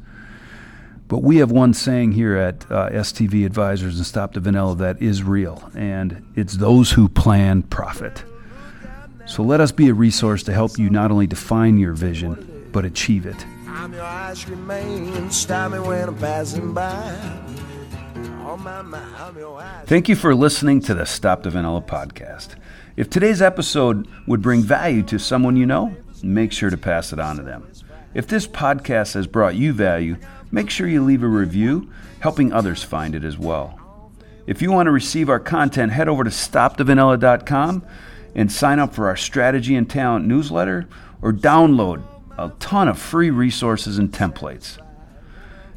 But 1.06 1.18
we 1.18 1.36
have 1.36 1.52
one 1.52 1.72
saying 1.72 2.12
here 2.12 2.36
at 2.36 2.68
uh, 2.72 2.90
STV 2.90 3.46
Advisors 3.46 3.98
and 3.98 4.06
Stop 4.06 4.32
the 4.32 4.40
Vanilla 4.40 4.74
that 4.76 5.00
is 5.00 5.22
real, 5.22 5.70
and 5.76 6.26
it's 6.34 6.54
those 6.54 6.90
who 6.90 7.08
plan 7.08 7.62
profit. 7.62 8.24
So 9.26 9.44
let 9.44 9.60
us 9.60 9.70
be 9.70 9.88
a 9.90 9.94
resource 9.94 10.42
to 10.44 10.52
help 10.52 10.76
you 10.76 10.90
not 10.90 11.12
only 11.12 11.28
define 11.28 11.78
your 11.78 11.92
vision, 11.92 12.68
but 12.72 12.84
achieve 12.84 13.26
it. 13.26 13.46
I'm 13.74 13.94
your. 13.94 15.30
Stop 15.30 15.72
me 15.72 15.78
when 15.78 16.08
I'm 16.08 16.18
passing 16.18 16.74
by. 16.74 17.18
Oh, 18.44 19.82
Thank 19.87 20.11
you 20.11 20.14
for 20.14 20.35
listening 20.35 20.80
to 20.82 20.94
the 20.94 21.06
Stop 21.06 21.42
the 21.42 21.48
Vanilla 21.48 21.80
podcast. 21.80 22.56
If 22.96 23.08
today's 23.08 23.40
episode 23.40 24.06
would 24.26 24.42
bring 24.42 24.61
value 24.61 25.02
to 25.04 25.18
someone 25.18 25.56
you 25.56 25.64
know, 25.64 25.96
make 26.22 26.52
sure 26.52 26.68
to 26.68 26.76
pass 26.76 27.14
it 27.14 27.18
on 27.18 27.37
to 27.37 27.42
them. 27.42 27.66
If 28.12 28.26
this 28.26 28.46
podcast 28.46 29.14
has 29.14 29.26
brought 29.26 29.54
you 29.54 29.72
value, 29.72 30.18
make 30.50 30.68
sure 30.68 30.87
you 30.87 31.02
leave 31.02 31.22
a 31.22 31.28
review, 31.28 31.90
helping 32.20 32.52
others 32.52 32.82
find 32.82 33.14
it 33.14 33.24
as 33.24 33.38
well. 33.38 33.78
If 34.46 34.61
you 34.61 34.70
want 34.70 34.87
to 34.87 34.92
receive 34.92 35.30
our 35.30 35.40
content, 35.40 35.92
head 35.92 36.11
over 36.11 36.24
to 36.24 36.30
stopthevanilla.com 36.30 37.87
and 38.35 38.52
sign 38.52 38.78
up 38.78 38.92
for 38.92 39.08
our 39.08 39.16
strategy 39.16 39.74
and 39.74 39.88
talent 39.88 40.26
newsletter 40.26 40.88
or 41.22 41.32
download 41.32 42.02
a 42.38 42.52
ton 42.58 42.88
of 42.88 42.98
free 42.98 43.30
resources 43.30 43.98
and 43.98 44.10
templates. 44.10 44.78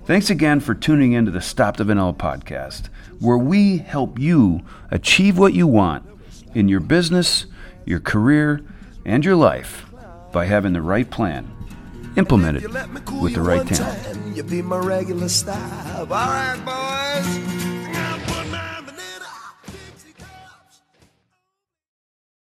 Thanks 0.06 0.30
again 0.30 0.60
for 0.60 0.76
tuning 0.76 1.14
in 1.14 1.26
to 1.26 1.32
the 1.32 1.42
Stop 1.42 1.78
the 1.78 1.84
Vanilla 1.84 2.14
podcast, 2.14 2.90
where 3.20 3.38
we 3.38 3.78
help 3.78 4.20
you 4.20 4.62
achieve 4.92 5.38
what 5.38 5.54
you 5.54 5.66
want 5.66 6.06
in 6.54 6.70
your 6.70 6.80
business, 6.80 7.48
your 7.86 8.00
career, 8.00 8.62
and 9.04 9.26
your 9.26 9.36
life 9.36 9.86
by 10.32 10.46
having 10.46 10.74
the 10.74 10.82
right 10.82 11.10
plan 11.10 11.52
implemented 12.18 12.64
with 13.22 13.34
the 13.34 13.42
right 13.42 13.66
talent. 13.68 14.38
You 14.38 14.44
be 14.44 14.62
my 14.62 14.78
regular. 14.78 15.28
All 15.48 16.06
right, 16.06 16.62
boys. 16.66 17.75